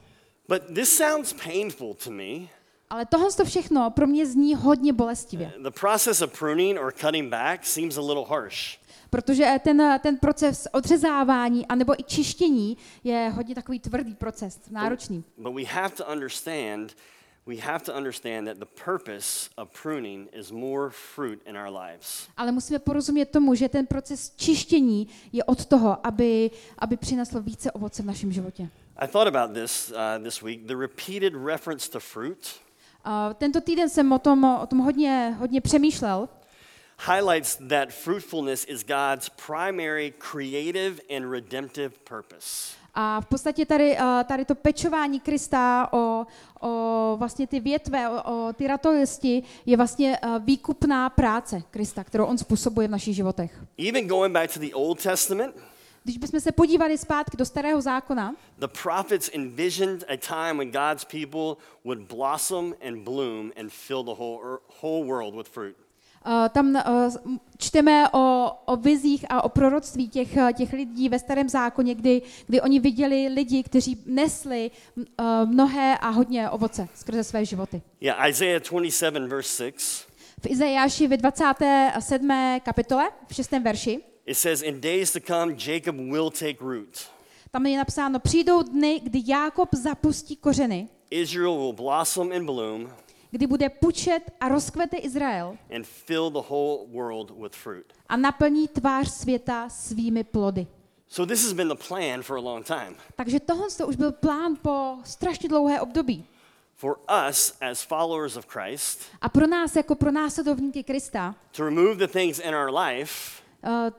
[0.47, 2.47] But this sounds painful to me.
[2.89, 7.32] Ale tohle to všechno pro mě zní hodně bolestivě, The process of pruning or cutting
[7.32, 8.78] back seems a little harsh.
[9.10, 15.23] protože ten, ten proces odřezávání anebo i čištění je hodně takový tvrdý proces, náročný.
[15.38, 16.95] But we have to understand,
[17.45, 22.28] we have to understand that the purpose of pruning is more fruit in our lives.
[22.38, 27.71] Ale musíme porozumět tomu, že ten proces čištění je od toho, aby, aby přinesl více
[27.71, 28.69] ovoce v našem životě.
[28.97, 30.65] I thought about this uh, this week.
[30.65, 32.47] The repeated reference to fruit
[33.08, 36.30] Uh, tento týden jsem o tom, o tom hodně, hodně přemýšlel
[37.06, 42.76] highlights that fruitfulness is God's primary creative and redemptive purpose.
[42.93, 46.26] A v podstatě tady, eh, tady to pečování Krista o,
[46.62, 52.26] o vlastně ty větve, o, o ty ratolesti je vlastně eh, výkupná práce Krista, kterou
[52.26, 53.63] on způsobuje v našich životech.
[53.88, 55.56] Even going back to the Old Testament,
[56.08, 61.06] Když bychom se podívali zpátky do starého zákona, the prophets envisioned a time when God's
[61.06, 64.39] people would blossom and bloom and fill the whole,
[64.82, 65.76] whole world with fruit.
[66.26, 67.15] Uh, tam uh,
[67.58, 72.22] čteme o, o vizích a o proroctví těch, eh, těch lidí ve starém zákoně, kdy,
[72.48, 75.04] kdy oni viděli lidi, kteří nesli uh,
[75.46, 77.82] mnohé a hodně ovoce skrze své životy.
[78.02, 80.08] Yeah, Isaiah 27, verse 6.
[80.41, 82.60] V Izajáši ve 27.
[82.63, 83.52] kapitole, v 6.
[83.52, 87.09] verši, It says, In days to come, Jacob will take root.
[87.51, 92.93] tam je napsáno, přijdou dny, kdy Jákob zapustí kořeny, Israel will blossom and bloom
[93.31, 97.93] kdy bude pučet a rozkvete Izrael and fill the whole world with fruit.
[98.09, 100.67] a naplní tvář světa svými plody.
[101.07, 102.95] So this has been the plan for a long time.
[103.15, 106.25] Takže tohle to už byl plán po strašně dlouhé období.
[106.75, 106.97] For
[107.29, 112.13] us as followers of Christ A pro nás, jako pro následovníky Krista, to remove the
[112.13, 113.46] things in our life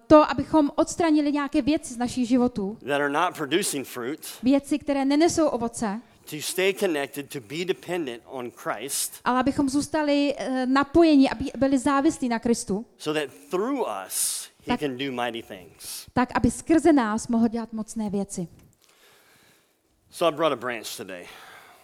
[0.06, 5.04] to, abychom odstranili nějaké věci z našich životů, that are not producing fruit, věci, které
[5.04, 11.30] nenesou ovoce, to stay connected, to be dependent on Christ, ale abychom zůstali eh, napojeni,
[11.30, 16.06] aby byli závislí na Kristu, so that through us he Tak- can do mighty things.
[16.12, 18.48] tak aby skrze nás mohl dělat mocné věci.
[20.10, 21.26] So I brought a branch today.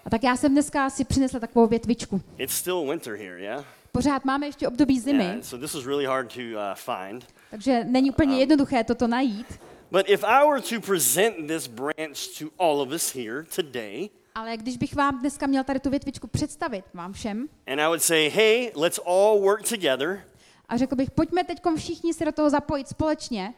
[0.05, 2.21] A tak já jsem dneska si přinesla takovou větvičku.
[2.39, 3.65] It's still winter here, yeah?
[3.95, 7.27] Pořád máme ještě období zimy, Yeah, so this is really hard to uh, find.
[7.51, 9.61] takže není úplně jednoduché toto najít.
[9.91, 14.57] But if I were to present this branch to all of us here today, Ale
[14.57, 18.29] když bych vám dneska měl tady tu větvičku představit vám všem and I would say,
[18.29, 20.25] hey, let's all work together
[20.69, 23.55] a řekl bych, pojďme teď všichni se do toho zapojit společně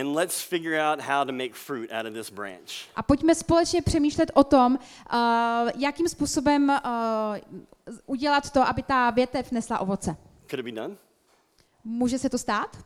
[0.00, 2.88] and let's figure out how to make fruit out of this branch.
[2.96, 4.78] a pojďme společně přemýšlet o tom,
[5.12, 7.62] uh, jakým způsobem uh,
[8.06, 10.16] udělat to, aby ta větev nesla ovoce.
[10.50, 10.96] Could it be done?
[11.84, 12.76] Může se to stát?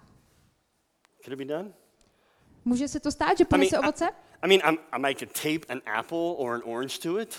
[1.25, 1.71] Could it be done?
[2.65, 4.09] Může se to stát, že ponese I, ovoce?
[4.43, 7.37] I mean, I'm, I might tape an apple or an orange to it.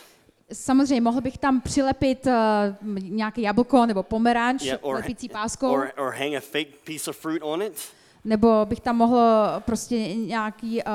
[0.53, 2.33] Samozřejmě, mohl bych tam přilepit uh,
[2.99, 7.17] nějaké jablko nebo pomeranč Yeah, or, lepící páskou, or, or hang a fake piece of
[7.17, 7.87] fruit on it.
[8.23, 9.21] nebo bych tam mohl
[9.59, 10.91] prostě nějaký uh,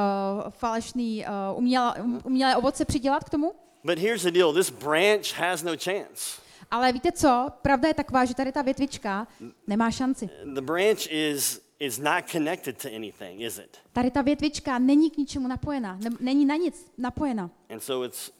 [0.50, 1.94] falešný uh, umělé,
[2.24, 3.52] umělé ovoce přidělat k tomu.
[3.84, 6.40] But here's the deal this branch has no chance.
[6.72, 7.48] Ale víte co?
[7.62, 9.26] Pravda je taková, že tady ta větvička
[9.66, 10.28] nemá šanci.
[10.54, 13.78] The branch is, is not connected to anything, is it?
[13.92, 18.30] Tady ta větvička není k ničemu napojena, ne, není na nic napojena, And so it's,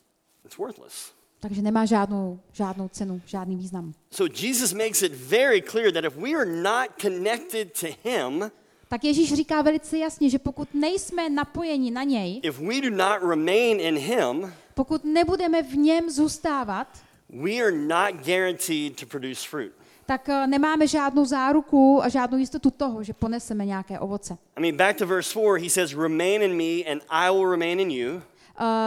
[0.44, 1.12] it's worthless.
[1.40, 3.92] takže nemá žádnou, žádnou cenu, žádný význam.
[4.10, 8.50] So Jesus makes it very clear that if we are not connected to Him,
[8.88, 13.30] Tak Ježíš říká velice jasně, že pokud nejsme napojeni na něj, if we do not
[13.30, 16.88] remain in Him, pokud nebudeme v něm zůstávat,
[17.32, 19.72] we are not guaranteed to produce fruit.
[20.06, 24.36] tak eh, nemáme žádnou záruku a žádnou jistotu toho, že poneseme nějaké ovoce.
[24.56, 27.80] I mean, back to verse 4, he says, Remain in me, and I will remain
[27.80, 28.14] in you.
[28.14, 28.22] Uh,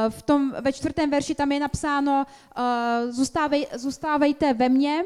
[0.09, 2.25] v tom ve čtvrtém verši tam je napsáno,
[2.57, 5.03] uh, zůstávej, zůstávejte ve mně,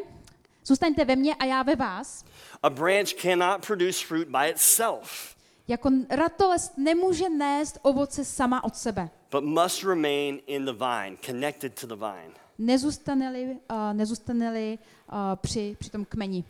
[0.65, 2.25] zůstaňte ve mně a já ve vás.
[2.63, 5.35] A branch cannot produce fruit by itself,
[5.67, 9.09] Jako ratolest nemůže nést ovoce sama od sebe.
[9.31, 12.33] but must remain in the vine, connected to the vine.
[12.59, 14.77] Nezůstane-li, uh, nezůstane-li
[15.11, 16.43] uh, při, při tom kmeni.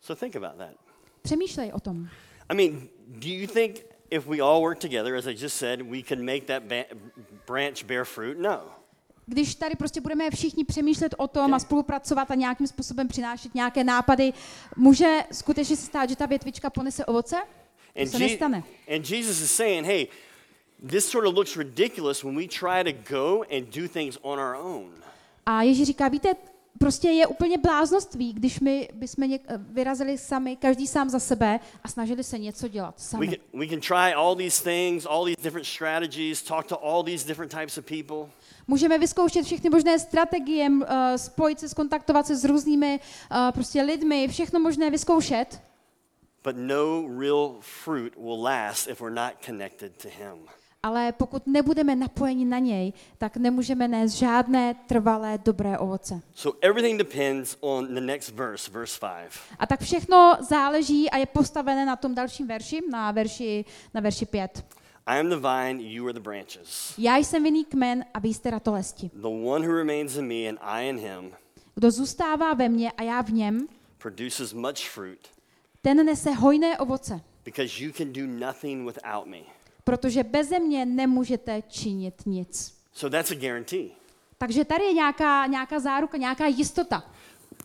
[0.00, 0.70] So think about that.
[1.22, 2.08] Přemýšlej o tom.
[2.48, 3.76] I mean, do you think
[4.10, 6.96] if we all work together, as I just said, we can make that ba-
[7.46, 8.38] branch bear fruit?
[8.38, 8.60] No.
[9.26, 13.84] Když tady prostě budeme všichni přemýšlet o tom a spolupracovat a nějakým způsobem přinášet nějaké
[13.84, 14.32] nápady,
[14.76, 17.36] může skutečně se stát, že ta větvička ponese ovoce?
[17.94, 18.62] To And, se Je- nestane.
[18.96, 20.06] and Jesus is saying, hey,
[20.88, 24.54] this sort of looks ridiculous when we try to go and do things on our
[24.56, 24.90] own.
[25.46, 26.34] A Ježíš říká, víte,
[26.78, 31.88] prostě je úplně bláznoství, když my bychom něk- vyrazili sami, každý sám za sebe a
[31.88, 33.28] snažili se něco dělat We sami.
[33.28, 37.26] can, we can try all these things, all these different strategies, talk to all these
[37.26, 38.30] different types of people.
[38.66, 44.28] Můžeme vyzkoušet všechny možné strategie, uh, spojit se, skontaktovat se s různými uh, prostě lidmi,
[44.28, 45.60] všechno možné vyzkoušet,
[46.44, 50.38] But no real fruit will last if we're not connected to Him.
[50.82, 56.20] Ale pokud nebudeme napojeni na něj, tak nemůžeme nést žádné trvalé dobré ovoce.
[56.34, 59.30] So everything depends on the next verse, verse 5.
[59.58, 63.64] A tak všechno záleží a je postavené na tom dalším verši, na verši,
[63.94, 64.64] na verši 5.
[65.06, 66.94] I am the vine, you are the branches.
[66.98, 69.10] Já jsem vinný kmen a vy jste ratolesti.
[69.14, 71.32] The one who remains in me and I in him
[71.74, 75.28] Kdo zůstává ve mně a já v něm, produces much fruit
[75.82, 79.59] ten nese hojné ovoce, because you can do nothing without me.
[79.90, 82.74] Protože beze mě nemůžete činit nic.
[82.92, 83.88] So that's a guarantee.
[84.38, 87.02] Takže tady je nějaká, nějaká záruka, nějaká jistota.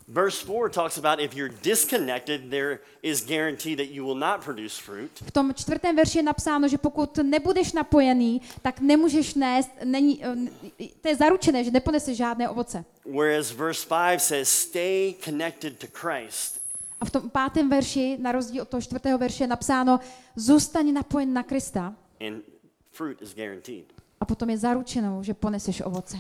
[0.08, 4.82] Verse 4 talks about if you're disconnected, there is guarantee that you will not produce
[4.82, 5.12] fruit.
[5.26, 10.88] V tom čtvrtém verši je napsáno, že pokud nebudeš napojený, tak nemůžeš nést, není, eh,
[11.02, 12.86] to je zaručené, že neponeseš žádné ovoce.
[13.06, 16.62] Whereas verse 5 says, stay connected to Christ.
[17.02, 20.00] A v tom pátém verši, na rozdíl od toho čtvrtého verše, je napsáno,
[20.36, 22.44] zůstaň napojen na Krista and
[22.92, 23.86] fruit is guaranteed.
[24.22, 26.18] a potom je zaručeno, že poneseš ovoce.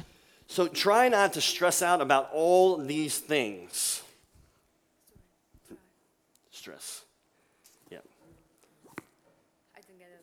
[0.47, 4.03] So try not to stress out about all these things.
[6.51, 7.01] Stress.
[7.89, 8.01] Yeah.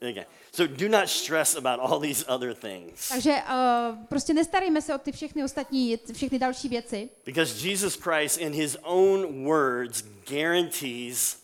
[0.02, 0.26] Okay.
[0.52, 3.08] So do not stress about all these other things.
[3.08, 8.38] Takže uh, prostě nestarejme se o ty všechny ostatní, všechny další věci, Because Jesus Christ,
[8.38, 11.36] in his own words, guarantees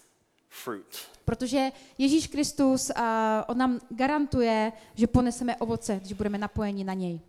[0.48, 1.08] fruit.
[1.28, 3.02] Protože Ježíš Kristus, uh,
[3.46, 7.20] on nám garantuje, že poneseme ovoce, když budeme napojeni na něj.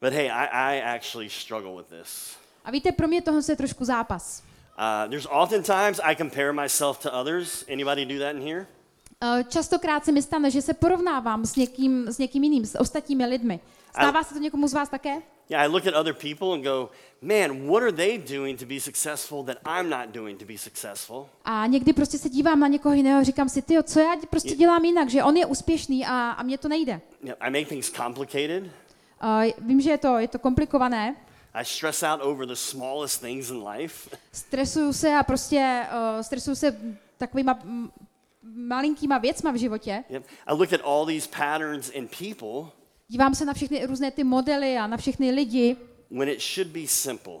[0.00, 2.36] But hey, I, I actually struggle with this.
[2.64, 4.42] A víte, pro mě tohle je trošku zápas.
[4.42, 7.64] Uh, there's oftentimes I compare myself to others.
[7.72, 8.66] Anybody do that in here?
[9.22, 13.26] Uh, častokrát se mi stane, že se porovnávám s někým, s někým jiným, s ostatními
[13.26, 13.60] lidmi.
[13.90, 15.22] Stává se to někomu z vás také?
[15.48, 16.90] Yeah, I look at other people and go,
[17.22, 21.28] man, what are they doing to be successful that I'm not doing to be successful?
[21.44, 24.54] A někdy prostě se dívám na někoho jiného a říkám si, tyjo, co já prostě
[24.54, 27.00] dělám jinak, že on je úspěšný a, a mně to nejde.
[27.22, 28.62] Know, I make things complicated.
[28.62, 31.16] Uh, vím, že je to, je to komplikované,
[31.56, 34.10] I stress out over the smallest things in life.
[34.32, 36.80] stresuju se a prostě uh, stresuju se
[37.18, 37.90] takovýma mm,
[38.42, 40.04] malinkýma věcma v životě.
[40.08, 40.24] Yep.
[40.46, 42.72] I look at all these patterns in people
[43.08, 45.76] Dívám se na všechny různé ty modely a na všechny lidi,
[46.10, 47.38] when it should be simple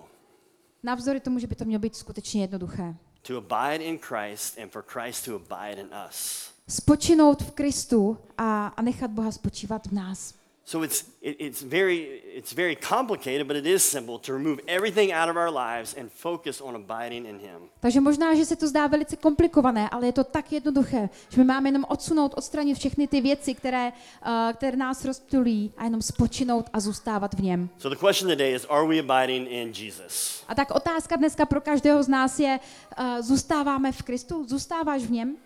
[0.82, 2.94] navzdory tomu, že by to mělo být skutečně jednoduché.
[3.22, 6.50] to abide in Christ and for Christ to abide in us.
[6.68, 10.34] Spočinout v Kristu a, a nechat Boha spočívat v nás.
[10.68, 15.12] So it's, it, it's, very, it's very complicated, but it is simple to remove everything
[15.12, 17.70] out of our lives and focus on abiding in Him.
[17.80, 21.44] Takže možná, že se to zdá velice komplikované, ale je to tak jednoduché, že my
[21.44, 26.70] máme jenom odsunout, odstranit všechny ty věci, které, uh, které nás rozptulí a jenom spočinout
[26.72, 27.68] a zůstávat v něm.
[27.78, 30.44] So the question today is Are we abiding in Jesus?
[30.48, 32.60] A tak otázka dneska pro každého z nás je,
[32.98, 34.44] uh, zůstáváme v Kristu?
[34.48, 35.36] Zůstáváš v něm?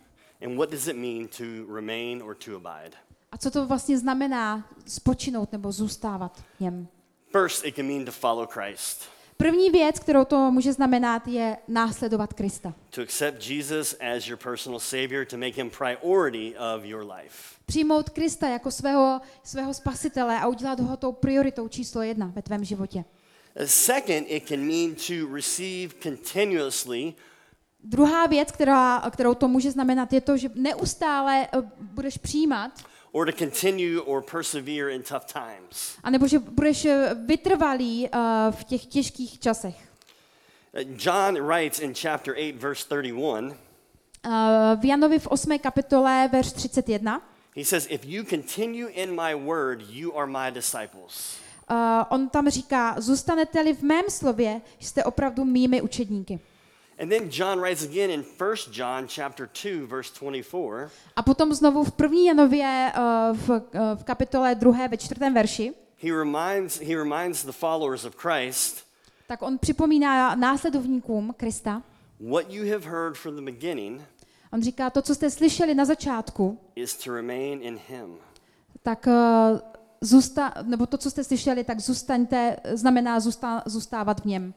[0.45, 3.10] And what does it mean to remain or to abide?
[3.33, 6.89] A co to vlastně znamená spočinout nebo zůstávat v něm?
[7.33, 9.03] First, it can mean to follow Christ,
[9.37, 12.75] První věc, kterou to může znamenat, je následovat Krista.
[12.91, 17.55] to accept Jesus as your personal Savior, to make Him priority of your life.
[17.67, 22.65] Přijmout Krista jako svého, svého spasitele a udělat ho tou prioritou číslo jedna ve tvém
[22.65, 22.99] životě.
[22.99, 27.15] Uh, Second, it can mean to receive continuously
[27.85, 32.71] Druhá věc, která, kterou to může znamenat, je to, že neustále eh, budeš přijímat,
[33.13, 35.97] or to continue or persevere in tough times.
[36.03, 38.19] anebo že budeš eh, vytrvalý eh,
[38.51, 39.77] v těch těžkých časech.
[40.73, 43.55] Uh, John writes in chapter 8, verse 31,
[44.27, 45.59] Eh, V Janovi v 8.
[45.59, 47.23] kapitole, verš 31,
[47.57, 51.37] he says, If you continue in my word, you are my disciples.
[51.71, 56.41] eh, on tam říká, zůstanete-li v mém slově, jste opravdu mými učedníky.
[57.01, 60.91] And then John writes again in 1 John chapter 2, verse 24.
[61.17, 62.19] A potom znovu v 1.
[62.27, 63.01] Janově eh,
[63.33, 64.87] v, eh, v kapitole 2.
[64.87, 68.91] ve čtvrtém verši, He reminds, he reminds the followers of Christ
[69.31, 71.83] tak on připomíná následovníkům Krista,
[72.31, 74.03] what you have heard from the beginning
[74.53, 78.17] on říká, to, co jste slyšeli na začátku, is to remain in him.
[78.83, 79.59] tak uh,
[80.01, 84.55] zůsta, nebo to, co jste slyšeli, tak zůstaňte, znamená zůsta, zůstávat v něm.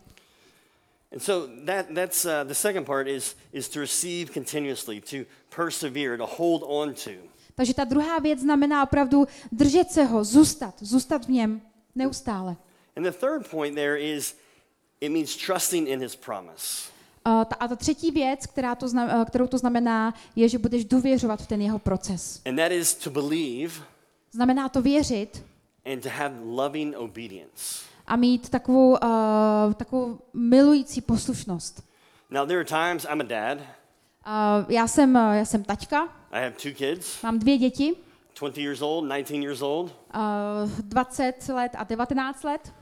[1.13, 6.17] And so that, that's uh, the second part is, is to receive continuously, to persevere,
[6.17, 7.12] to hold on to.
[7.56, 11.62] Takže ta druhá věc znamená opravdu držet se ho, zůstat, zůstat v něm
[11.95, 12.56] neustále.
[12.95, 14.36] And the third point there is
[15.02, 16.89] it means trusting in his promise.
[17.28, 20.58] Uh, ta, a ta třetí věc, která to zna, uh, kterou to znamená, je, že
[20.58, 22.41] budeš důvěřovat v ten jeho proces.
[22.45, 23.73] And that is to believe
[24.32, 25.43] Znamená to věřit
[25.86, 27.86] and to have loving obedience.
[28.08, 31.84] A mít takovou, uh, takovou milující poslušnost.
[32.30, 33.58] Now, there are times I'm a dad,
[34.28, 37.96] Uh, já, jsem, uh, já jsem taťka, I have two kids, mám dvě děti,
[38.39, 42.74] 20 years old, 19 years old, uh, 20 let a 19 let.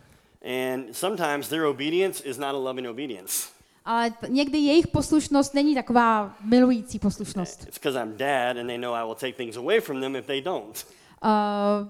[0.46, 3.48] and sometimes their obedience is not a loving obedience.
[3.86, 7.64] Ale někdy jejich poslušnost není taková milující poslušnost.
[7.68, 10.26] It's because I'm dad and they know I will take things away from them if
[10.26, 10.86] they don't.
[11.24, 11.88] Uh,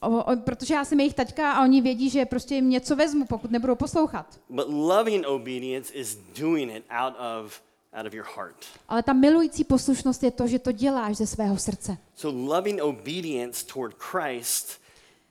[0.00, 3.26] o, o, protože já jsem jejich taťka a oni vědí, že prostě jim něco vezmu,
[3.26, 4.40] pokud nebudou poslouchat.
[4.50, 8.56] But loving obedience is doing it out of, out of your heart.
[8.88, 11.96] Ale ta milující poslušnost je to, že to děláš ze svého srdce.
[12.14, 14.80] So, loving obedience toward Christ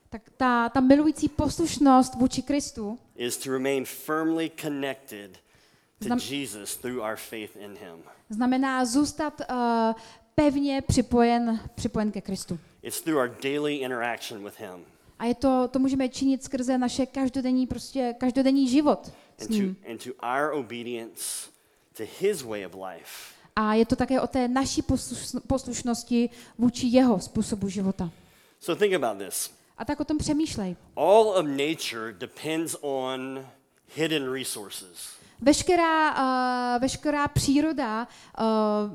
[0.09, 5.31] Tak ta, ta milující poslušnost vůči Kristu is to remain firmly connected
[5.99, 8.03] to Znam- Jesus through our faith in Him.
[8.29, 9.55] znamená zůstat uh,
[10.35, 12.59] pevně připojen, připojen ke Kristu.
[12.83, 14.85] It's through our daily interaction with Him
[15.19, 19.75] A je to, to můžeme činit skrze naše každodenní, prostě každodenní život s and ním.
[19.75, 21.49] to, and to our obedience
[21.97, 23.33] to his way of life.
[23.55, 28.09] A je to také o té naší poslušn- poslušnosti vůči jeho způsobu života.
[28.59, 29.51] So think about this.
[29.77, 30.75] A tak o tom přemýšlej.
[30.95, 33.45] All of nature depends on
[33.95, 35.09] hidden resources.
[35.41, 36.11] Veškerá,
[36.75, 38.07] uh, veškerá příroda
[38.39, 38.45] uh,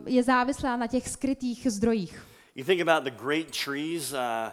[0.08, 2.24] je závislá na těch skrytých zdrojích.
[2.58, 4.50] You think about the great trees, uh,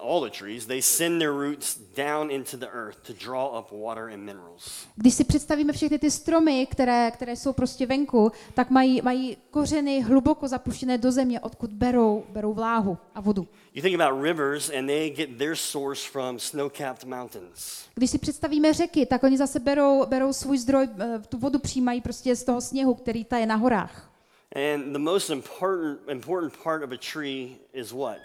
[0.00, 4.08] all the trees, they send their roots down into the earth to draw up water
[4.08, 4.86] and minerals.
[4.96, 10.00] Když si představíme všechny ty stromy, které, které jsou prostě venku, tak mají, mají kořeny
[10.00, 13.48] hluboko zapuštěné do země, odkud berou, berou vláhu a vodu.
[13.74, 17.84] You think about rivers, and they get their source from snow capped mountains.
[17.94, 22.00] Když si představíme řeky, tak oni zase berou, berou svůj zdroj, eh, tu vodu přijímají
[22.00, 24.11] prostě z toho sněhu, který taje na horách.
[24.54, 28.20] And the most important, important part of a tree is what?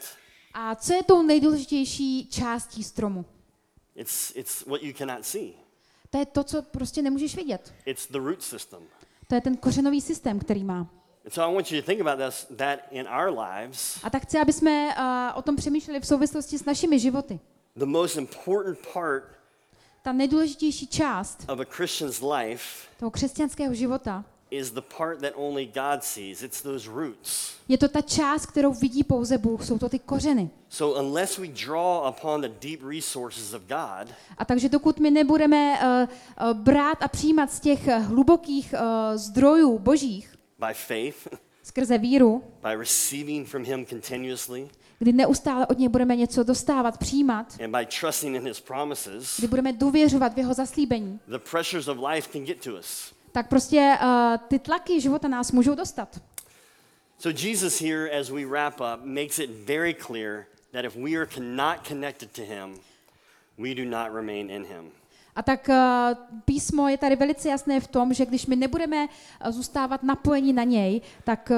[0.54, 3.26] A co je tou nejdůležitější částí stromu?
[3.96, 5.54] It's, it's what you cannot see.
[6.10, 7.74] To je to, co prostě nemůžeš vidět.
[7.86, 8.80] It's the root system.
[9.28, 10.88] To je ten kořenový systém, který má.
[11.26, 14.24] And so I want you to think about this, that in our lives, A tak
[14.24, 15.04] chci, aby jsme uh,
[15.36, 17.40] o tom přemýšleli v souvislosti s našimi životy.
[17.76, 19.24] the most important part
[20.02, 25.66] Ta nejdůležitější část of a Christian's life toho křesťanského života is the part that only
[25.66, 26.44] God sees.
[26.44, 27.54] It's those roots.
[27.68, 30.50] je to ta část, kterou vidí pouze Bůh, jsou to ty kořeny.
[30.70, 35.80] So unless we draw upon the deep resources of God, A takže dokud my nebudeme
[35.80, 36.10] uh,
[36.50, 40.38] uh, brát a přijímat z těch uh, hlubokých uh, zdrojů božích
[40.68, 41.28] by faith,
[41.64, 44.70] skrze víru, by receiving from Him continuously,
[45.00, 49.48] kdy neustále od něj budeme něco dostávat, přijímat, and by trusting in His promises, kdy
[49.48, 53.17] budeme důvěřovat v jeho zaslíbení, the pressures of life can get to us.
[53.38, 56.22] Tak prostě uh, ty tlaky života nás můžou dostat.
[57.20, 61.28] So Jesus here, as we wrap up, makes it very clear that if we are
[61.40, 62.80] not connected to Him,
[63.58, 64.92] we do not remain in Him.
[65.36, 65.76] A tak uh,
[66.46, 70.64] písmo je tady velice jasné v tom, že když my nebudeme uh, zůstávat napojeni na
[70.64, 71.58] něj, tak uh,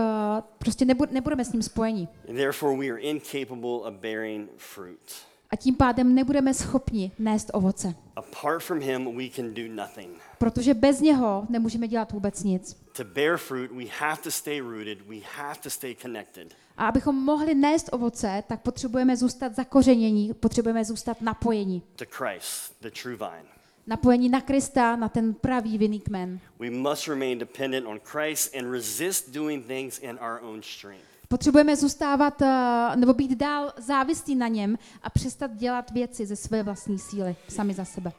[0.57, 2.07] prostě nebu- nebudeme s ním spojeni.
[2.25, 5.28] Therefore, we are incapable of bearing fruit.
[5.52, 7.95] A tím pádem nebudeme schopni nést ovoce.
[8.16, 10.10] Apart from Him, we can do nothing.
[10.38, 12.78] Protože bez něho nemůžeme dělat vůbec nic.
[12.97, 16.56] To bear fruit, we have to stay rooted, we have to stay connected.
[16.78, 21.82] A abychom mohli nést ovoce, tak potřebujeme zůstat zakořenění, potřebujeme zůstat napojení.
[21.95, 23.45] to Christ, the true vine.
[23.88, 26.39] Napojení na Krista, na ten pravý vinný kmen.
[26.60, 31.09] We must remain dependent on Christ and resist doing things in our own strength.
[31.32, 36.63] Potřebujeme zůstávat eh, nebo být dál závislí na něm a přestat dělat věci ze své
[36.63, 38.11] vlastní síly, sami za sebe.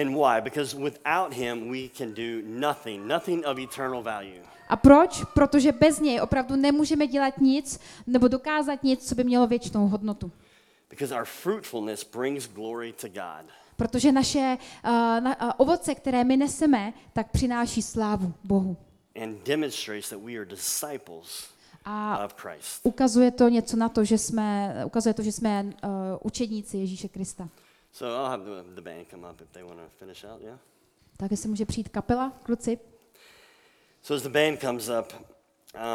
[0.00, 0.40] And why?
[0.40, 4.42] Because without Him, we can do nothing, nothing of eternal value.
[4.68, 5.24] A proč?
[5.34, 10.32] Protože bez něj opravdu nemůžeme dělat nic nebo dokázat nic, co by mělo věčnou hodnotu.
[10.90, 13.50] Because our fruitfulness brings glory to God.
[13.76, 18.76] Protože naše uh, na, uh, ovoce, které my neseme, tak přináší slávu Bohu.
[19.22, 21.53] and demonstrates that we are disciples
[21.84, 22.28] A
[22.82, 25.90] ukazuje to něco na to, že jsme, ukazuje to, že jsme uh,
[26.22, 27.48] učedníci Ježíše Krista.
[27.92, 28.14] So
[30.40, 30.58] yeah?
[31.16, 32.78] Tak jestli může přijít kapela, kluci.
[34.02, 35.12] So as the band comes up,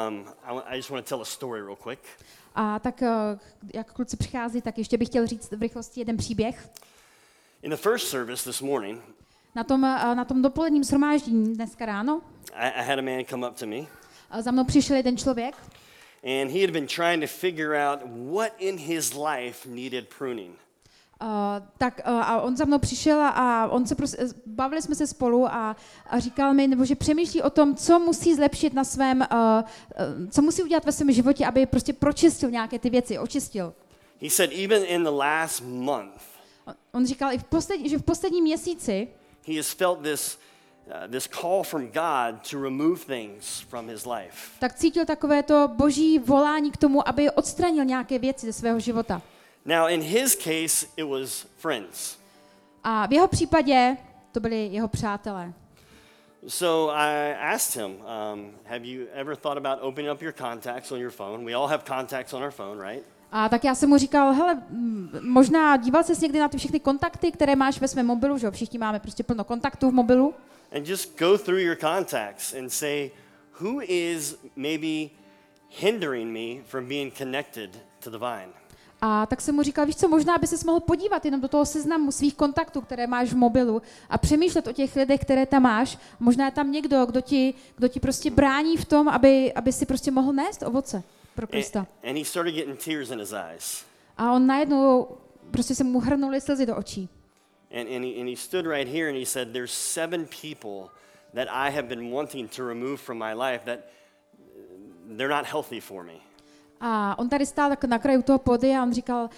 [0.07, 2.01] um, I, I just want to tell a story real quick.
[2.55, 3.39] A tak, uh,
[3.73, 6.69] jak kluci přichází, tak ještě bych chtěl říct v rychlosti jeden příběh.
[7.61, 9.01] In the first service this morning,
[9.55, 12.21] Na tom, uh, na tom dopoledním shromáždění dneska ráno
[12.53, 13.85] I, I had a man come up to me,
[14.35, 15.55] uh, za mnou přišel jeden člověk
[16.23, 20.57] and he had been trying to figure out what in his life needed pruning.
[21.21, 21.27] Uh,
[21.77, 25.47] tak uh, a on za mnou přišel a on se prostě, bavili jsme se spolu
[25.47, 25.75] a,
[26.09, 30.29] a říkal mi, nebo že přemýšlí o tom, co musí zlepšit na svém, uh, uh,
[30.29, 33.73] co musí udělat ve svém životě, aby prostě pročistil nějaké ty věci, očistil.
[34.21, 36.21] He said even in the last month,
[36.65, 39.07] On, on říkal, i v poslední, že v posledním měsíci
[39.47, 40.37] he has felt this,
[41.11, 44.51] this call from God to remove things from his life.
[44.59, 49.21] tak cítil takové to boží volání k tomu, aby odstranil nějaké věci ze svého života.
[49.65, 52.17] Now, in his case, it was friends.
[52.83, 53.97] A v jeho případě
[54.31, 55.53] to byli jeho přátelé.
[56.47, 60.99] So I asked him, um, Have you ever thought about opening up your contacts on
[60.99, 61.45] your phone?
[61.45, 63.03] We all have contacts on our phone, right?
[63.31, 66.79] A tak já jsem mu říkal, hele, mm, možná díval ses někdy na ty všechny
[66.79, 70.33] kontakty, které máš ve svém mobilu, že jo, všichni máme prostě plno kontaktů v mobilu.
[70.71, 73.11] And just go through your contacts and say,
[73.61, 75.09] Who is maybe
[75.69, 78.53] hindering me from being connected to the vine?
[79.01, 81.65] A tak jsem mu říkal, víš co, možná by ses mohl podívat jenom do toho
[81.65, 85.97] seznamu svých kontaktů, které máš v mobilu a přemýšlet o těch lidech, které tam máš.
[86.19, 89.85] Možná je tam někdo, kdo ti, kdo ti prostě brání v tom, aby, aby si
[89.85, 91.03] prostě mohl nést ovoce
[91.35, 91.79] pro Krista.
[91.79, 93.85] And, and he started getting tears in his eyes.
[94.17, 95.07] A on najednou
[95.51, 97.09] prostě se mu hrnuly slzy do očí.
[97.71, 100.89] And, and, he, and he stood right here and he said, There's seven people
[101.33, 103.91] that I have been wanting to remove from my life that
[105.17, 106.21] they're not healthy for me.
[106.81, 109.29] A on tady stál tak na kraju toho pody a on říkal,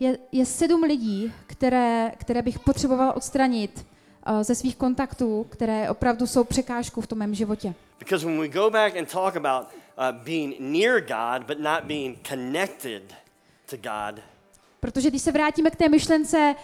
[0.00, 3.86] je, je sedm lidí, které, které bych potřeboval odstranit
[4.26, 7.74] uh, ze svých kontaktů, které opravdu jsou překážkou v tom mém životě.
[7.98, 9.66] Because when we go back and talk about
[9.98, 13.02] uh, being near God but not being connected
[13.70, 14.20] to God,
[14.80, 16.54] Protože když se vrátíme k té myšlence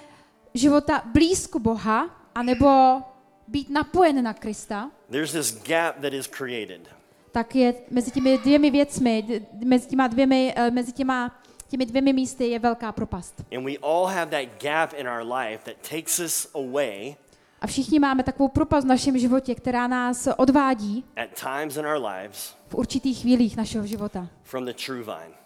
[0.55, 3.03] života blízko Boha, anebo
[3.49, 6.89] být napojen na Krista, there's this gap that is created.
[7.33, 12.47] tak je mezi těmi dvěmi věcmi, mezi těma dvěmi, eh, mezi těma, těmi dvěmi místy
[12.47, 13.45] je velká propast.
[13.57, 17.17] And we all have that gap in our life that takes us away
[17.61, 22.07] A všichni máme takovou propast v našem životě, která nás odvádí at times in our
[22.07, 25.40] lives v určitých chvílích našeho života from the true vine.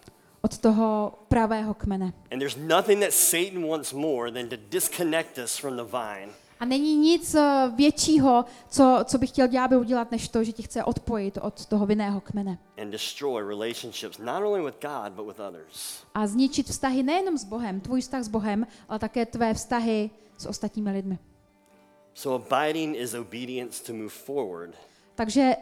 [0.44, 2.12] Od toho pravého kmene.
[2.32, 6.64] And there's nothing that Satan wants more than to disconnect us from the vine A
[6.64, 10.84] není nic eh, většího, co, co by chtěl ďábel udělat, než to, že tě chce
[10.84, 12.58] odpojit od toho vinného kmene.
[16.14, 20.46] A zničit vztahy nejenom s Bohem, tvůj vztah s Bohem, ale také tvé vztahy s
[20.46, 21.18] ostatními lidmi.
[22.14, 24.74] So abiding is obedience to move forward
[25.14, 25.56] Takže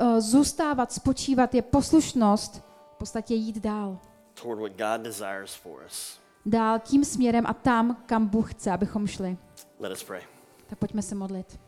[0.00, 2.62] uh, zůstávat, spočívat je poslušnost,
[2.94, 3.98] v podstatě jít dál.
[4.42, 6.18] Toward what God desires for us.
[6.46, 9.36] Dál tím směrem a tam, kam Bůh chce, abychom šli.
[9.78, 10.22] Let us pray.
[10.66, 11.60] Tak pojďme se modlit.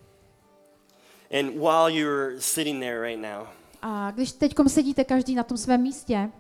[1.40, 3.46] And while you're sitting there right now,
[3.82, 6.30] A když teď sedíte každý na tom svém místě,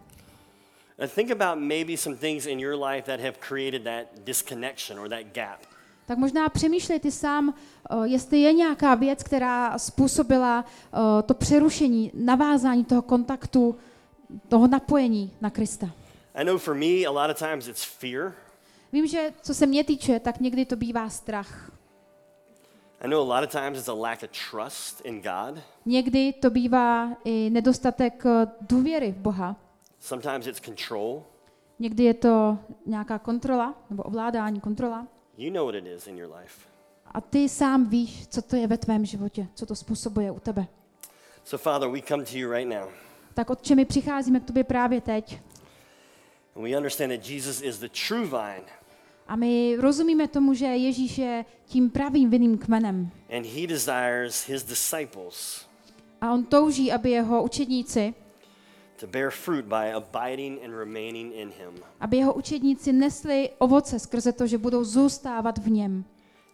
[1.14, 5.26] think about maybe some things in your life that have created that disconnection or that
[5.32, 5.60] gap.
[6.06, 7.54] tak možná přemýšlej ty sám,
[8.04, 10.64] jestli je nějaká věc, která způsobila
[11.26, 13.76] to přerušení, navázání toho kontaktu,
[14.48, 15.90] toho napojení na Krista.
[16.34, 18.32] I know for me, a lot of times it's fear.
[18.92, 21.72] Vím, že co se mě týče, tak někdy to bývá strach.
[23.00, 25.62] I know a lot of times it's a lack of trust in God.
[25.86, 29.56] Někdy to bývá i nedostatek eh, důvěry v Boha.
[30.00, 31.22] Sometimes it's control.
[31.78, 35.06] Někdy je to nějaká kontrola nebo ovládání, kontrola.
[35.38, 36.68] You know what it is in your life.
[37.06, 40.66] A ty sám víš, co to je ve tvém životě, co to způsobuje u tebe.
[41.44, 42.88] So, Father, we come to you right now.
[43.34, 45.40] Tak od my přicházíme k tobě právě teď.
[46.56, 48.64] And we understand that Jesus is the true vine,
[49.28, 53.10] A my rozumíme tomu, že Ježíš je tím pravým vinným kmenem.
[53.30, 55.66] and he desires his disciples
[56.20, 58.14] A on touží, aby jeho učedníci,
[59.00, 61.74] to bear fruit by abiding and remaining in him.
[62.00, 66.04] aby jeho učedníci nesli ovoce skrze to, že budou zůstávat v něm.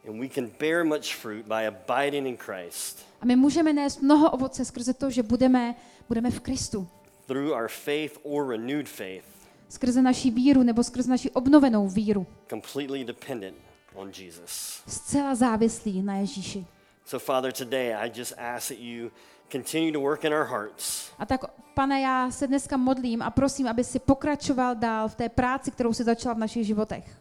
[0.09, 4.31] And we can bear much fruit by abiding in Christ A my můžeme nést mnoho
[4.31, 5.75] ovoce skrze to, že budeme,
[6.09, 6.89] budeme v Kristu.
[7.27, 9.25] through our faith or renewed faith,
[9.69, 12.27] Skrze naši víru nebo skrze naši obnovenou víru.
[12.51, 13.57] completely dependent
[13.95, 14.83] on Jesus.
[14.87, 16.67] Zcela závislí na Ježíši.
[17.05, 19.11] So, Father, today I just ask that you
[19.53, 21.11] continue to work in our hearts.
[21.19, 21.41] A tak,
[21.75, 25.93] pane, já se dneska modlím a prosím, aby si pokračoval dál v té práci, kterou
[25.93, 27.17] si začala v našich životech.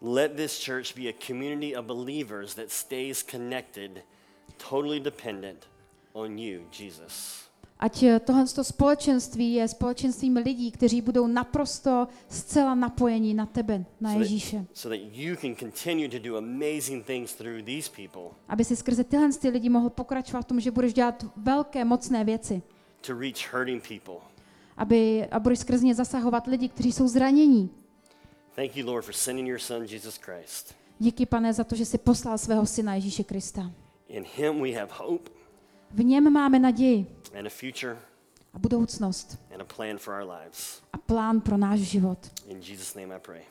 [0.00, 4.04] Let this church be a community of believers that stays connected,
[4.70, 5.68] totally dependent
[6.12, 7.42] on you, Jesus.
[7.82, 13.84] Ať eh, tohle to společenství je společenstvím lidí, kteří budou naprosto zcela napojení na tebe,
[14.00, 14.66] na Ježíše.
[18.48, 22.24] Aby si skrze tyhle ty lidi mohl pokračovat v tom, že budeš dělat velké, mocné
[22.24, 22.62] věci.
[24.76, 27.70] Aby, a budeš skrze ně zasahovat lidi, kteří jsou zranění.
[28.54, 30.74] Thank you, Lord, for sending your son, Jesus Christ.
[30.98, 33.70] Díky, pane, za to, že jsi poslal svého syna Ježíše Krista.
[34.08, 35.30] In him we have hope
[35.90, 37.96] V něm máme naději and a future
[38.54, 40.82] a budoucnost and a plan for our lives.
[40.92, 42.18] a plán pro náš život.
[42.46, 43.42] In Jesus' name I pray.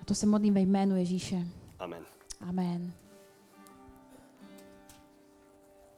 [0.00, 1.36] A to se modlím ve jménu Ježíše.
[1.78, 2.04] Amen.
[2.40, 2.92] Amen.